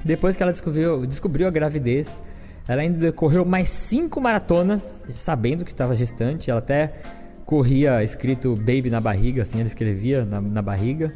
Depois 0.02 0.36
que 0.36 0.42
ela 0.42 0.52
descobriu, 0.52 1.04
descobriu 1.04 1.46
a 1.46 1.50
gravidez, 1.50 2.18
ela 2.70 2.82
ainda 2.82 3.10
correu 3.10 3.44
mais 3.44 3.68
cinco 3.68 4.20
maratonas, 4.20 5.04
sabendo 5.16 5.64
que 5.64 5.72
estava 5.72 5.96
gestante. 5.96 6.52
Ela 6.52 6.60
até 6.60 6.92
corria 7.44 8.04
escrito 8.04 8.54
baby 8.54 8.88
na 8.88 9.00
barriga, 9.00 9.42
assim 9.42 9.58
ela 9.58 9.66
escrevia 9.66 10.24
na, 10.24 10.40
na 10.40 10.62
barriga. 10.62 11.12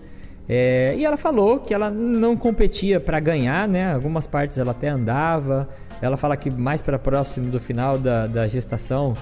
É, 0.48 0.96
e 0.98 1.04
ela 1.04 1.16
falou 1.16 1.60
que 1.60 1.72
ela 1.72 1.92
não 1.92 2.36
competia 2.36 2.98
para 2.98 3.20
ganhar, 3.20 3.68
né? 3.68 3.94
Algumas 3.94 4.26
partes 4.26 4.58
ela 4.58 4.72
até 4.72 4.88
andava. 4.88 5.68
Ela 6.02 6.16
fala 6.16 6.36
que 6.36 6.50
mais 6.50 6.82
para 6.82 6.98
próximo 6.98 7.48
do 7.52 7.60
final 7.60 7.98
da, 7.98 8.26
da 8.26 8.48
gestação 8.48 9.14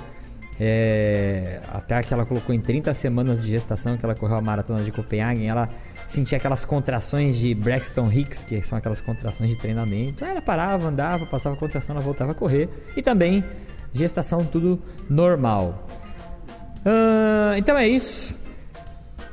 É, 0.59 1.61
até 1.71 2.03
que 2.03 2.15
ela 2.15 2.25
colocou 2.25 2.55
em 2.55 2.61
30 2.61 2.95
semanas 2.95 3.43
de 3.43 3.51
gestação 3.51 3.99
que 3.99 4.05
ela 4.07 4.15
correu 4.15 4.37
a 4.37 4.41
maratona 4.41 4.83
de 4.83 4.91
Copenhague, 4.91 5.45
ela 5.45 5.69
sentia 6.13 6.39
aquelas 6.39 6.65
contrações 6.65 7.37
de 7.37 7.55
Braxton 7.55 8.11
Hicks, 8.11 8.39
que 8.45 8.63
são 8.63 8.79
aquelas 8.79 9.01
contrações 9.01 9.51
de 9.51 9.57
treinamento. 9.57 10.25
Ela 10.25 10.43
parava, 10.43 10.89
andava, 10.89 11.27
passava 11.27 11.55
a 11.55 11.59
contração, 11.59 11.95
ela 11.95 12.05
voltava 12.05 12.33
a 12.33 12.35
correr. 12.35 12.69
E 12.97 13.03
também 13.03 13.45
gestação 13.93 14.45
tudo 14.45 14.81
normal. 15.09 15.87
Uh, 16.79 17.57
então 17.57 17.77
é 17.77 17.89
isso. 17.89 18.35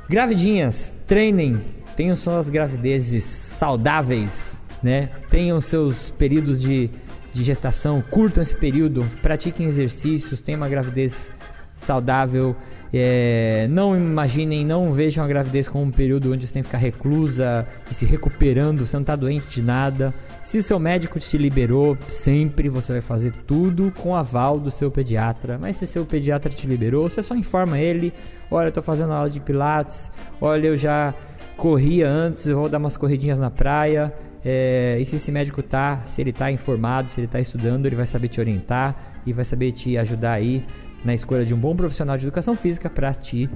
Gravidinhas, 0.08 0.92
treinem, 1.06 1.64
tenham 1.96 2.16
suas 2.16 2.48
gravidezes 2.48 3.24
saudáveis, 3.24 4.58
né? 4.82 5.10
Tenham 5.28 5.60
seus 5.60 6.10
períodos 6.10 6.60
de 6.60 6.90
de 7.32 7.44
gestação, 7.44 8.02
curtam 8.02 8.42
esse 8.42 8.54
período, 8.54 9.06
pratiquem 9.22 9.66
exercícios, 9.66 10.40
tenham 10.40 10.60
uma 10.60 10.68
gravidez 10.68 11.32
saudável. 11.76 12.56
É, 12.92 13.68
não 13.70 13.96
imaginem, 13.96 14.66
não 14.66 14.92
vejam 14.92 15.24
a 15.24 15.28
gravidez 15.28 15.68
como 15.68 15.84
um 15.84 15.90
período 15.90 16.32
onde 16.32 16.46
você 16.46 16.52
tem 16.52 16.62
que 16.62 16.68
ficar 16.68 16.78
reclusa 16.78 17.66
e 17.88 17.94
se 17.94 18.04
recuperando, 18.04 18.84
você 18.84 18.96
não 18.96 19.02
está 19.02 19.14
doente 19.14 19.48
de 19.48 19.62
nada. 19.62 20.12
Se 20.42 20.58
o 20.58 20.62
seu 20.62 20.78
médico 20.78 21.20
te 21.20 21.38
liberou, 21.38 21.96
sempre 22.08 22.68
você 22.68 22.94
vai 22.94 23.00
fazer 23.00 23.32
tudo 23.46 23.92
com 23.96 24.16
aval 24.16 24.58
do 24.58 24.70
seu 24.70 24.90
pediatra. 24.90 25.56
Mas 25.56 25.76
se 25.76 25.86
seu 25.86 26.04
pediatra 26.04 26.50
te 26.50 26.66
liberou, 26.66 27.08
você 27.08 27.22
só 27.22 27.36
informa 27.36 27.78
ele: 27.78 28.12
olha, 28.50 28.66
eu 28.66 28.70
estou 28.70 28.82
fazendo 28.82 29.12
aula 29.12 29.30
de 29.30 29.38
pilates, 29.38 30.10
olha, 30.40 30.66
eu 30.66 30.76
já 30.76 31.14
corria 31.56 32.08
antes, 32.08 32.46
eu 32.46 32.58
vou 32.58 32.68
dar 32.68 32.78
umas 32.78 32.96
corridinhas 32.96 33.38
na 33.38 33.50
praia. 33.50 34.12
É, 34.44 34.96
e 34.98 35.04
se 35.04 35.16
esse 35.16 35.30
médico 35.30 35.62
tá, 35.62 36.02
se 36.06 36.20
ele 36.20 36.32
tá 36.32 36.50
informado, 36.50 37.10
se 37.10 37.20
ele 37.20 37.28
tá 37.28 37.38
estudando, 37.38 37.86
ele 37.86 37.94
vai 37.94 38.06
saber 38.06 38.28
te 38.28 38.40
orientar 38.40 39.20
e 39.26 39.32
vai 39.32 39.44
saber 39.44 39.70
te 39.72 39.98
ajudar 39.98 40.32
aí 40.32 40.64
na 41.04 41.14
escolha 41.14 41.44
de 41.44 41.54
um 41.54 41.58
bom 41.58 41.74
profissional 41.74 42.16
de 42.16 42.24
educação 42.24 42.54
física 42.54 42.88
para 42.90 43.12
te 43.14 43.48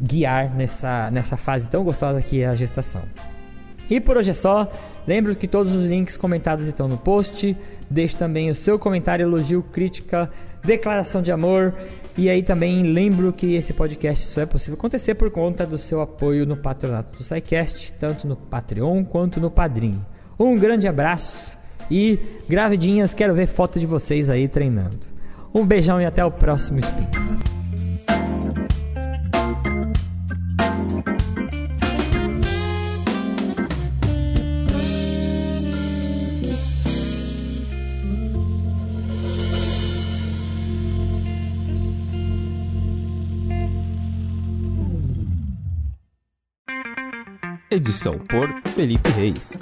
guiar 0.00 0.54
nessa, 0.54 1.10
nessa 1.10 1.36
fase 1.36 1.68
tão 1.68 1.84
gostosa 1.84 2.22
que 2.22 2.40
é 2.40 2.46
a 2.46 2.54
gestação. 2.54 3.02
E 3.90 4.00
por 4.00 4.16
hoje 4.16 4.30
é 4.30 4.34
só. 4.34 4.70
Lembro 5.06 5.34
que 5.34 5.48
todos 5.48 5.74
os 5.74 5.84
links 5.84 6.16
comentados 6.16 6.66
estão 6.66 6.86
no 6.86 6.96
post. 6.96 7.56
Deixe 7.90 8.16
também 8.16 8.48
o 8.48 8.54
seu 8.54 8.78
comentário, 8.78 9.24
elogio, 9.24 9.62
crítica, 9.64 10.30
declaração 10.62 11.20
de 11.20 11.32
amor. 11.32 11.74
E 12.16 12.30
aí 12.30 12.42
também 12.42 12.84
lembro 12.84 13.32
que 13.32 13.54
esse 13.54 13.72
podcast 13.72 14.26
só 14.26 14.42
é 14.42 14.46
possível 14.46 14.74
acontecer 14.74 15.16
por 15.16 15.30
conta 15.30 15.66
do 15.66 15.76
seu 15.76 16.00
apoio 16.00 16.46
no 16.46 16.56
patronato 16.56 17.18
do 17.18 17.24
SciCast, 17.24 17.92
tanto 17.94 18.28
no 18.28 18.36
Patreon 18.36 19.04
quanto 19.04 19.40
no 19.40 19.50
Padrim. 19.50 20.00
Um 20.38 20.54
grande 20.56 20.86
abraço 20.86 21.50
e 21.90 22.18
gravidinhas, 22.48 23.12
quero 23.12 23.34
ver 23.34 23.46
foto 23.46 23.80
de 23.80 23.86
vocês 23.86 24.30
aí 24.30 24.46
treinando. 24.46 25.09
Um 25.52 25.66
beijão 25.66 26.00
e 26.00 26.06
até 26.06 26.24
o 26.24 26.30
próximo 26.30 26.78
Spin. 26.80 27.08
Edição 47.72 48.18
por 48.18 48.48
Felipe 48.74 49.10
Reis. 49.10 49.52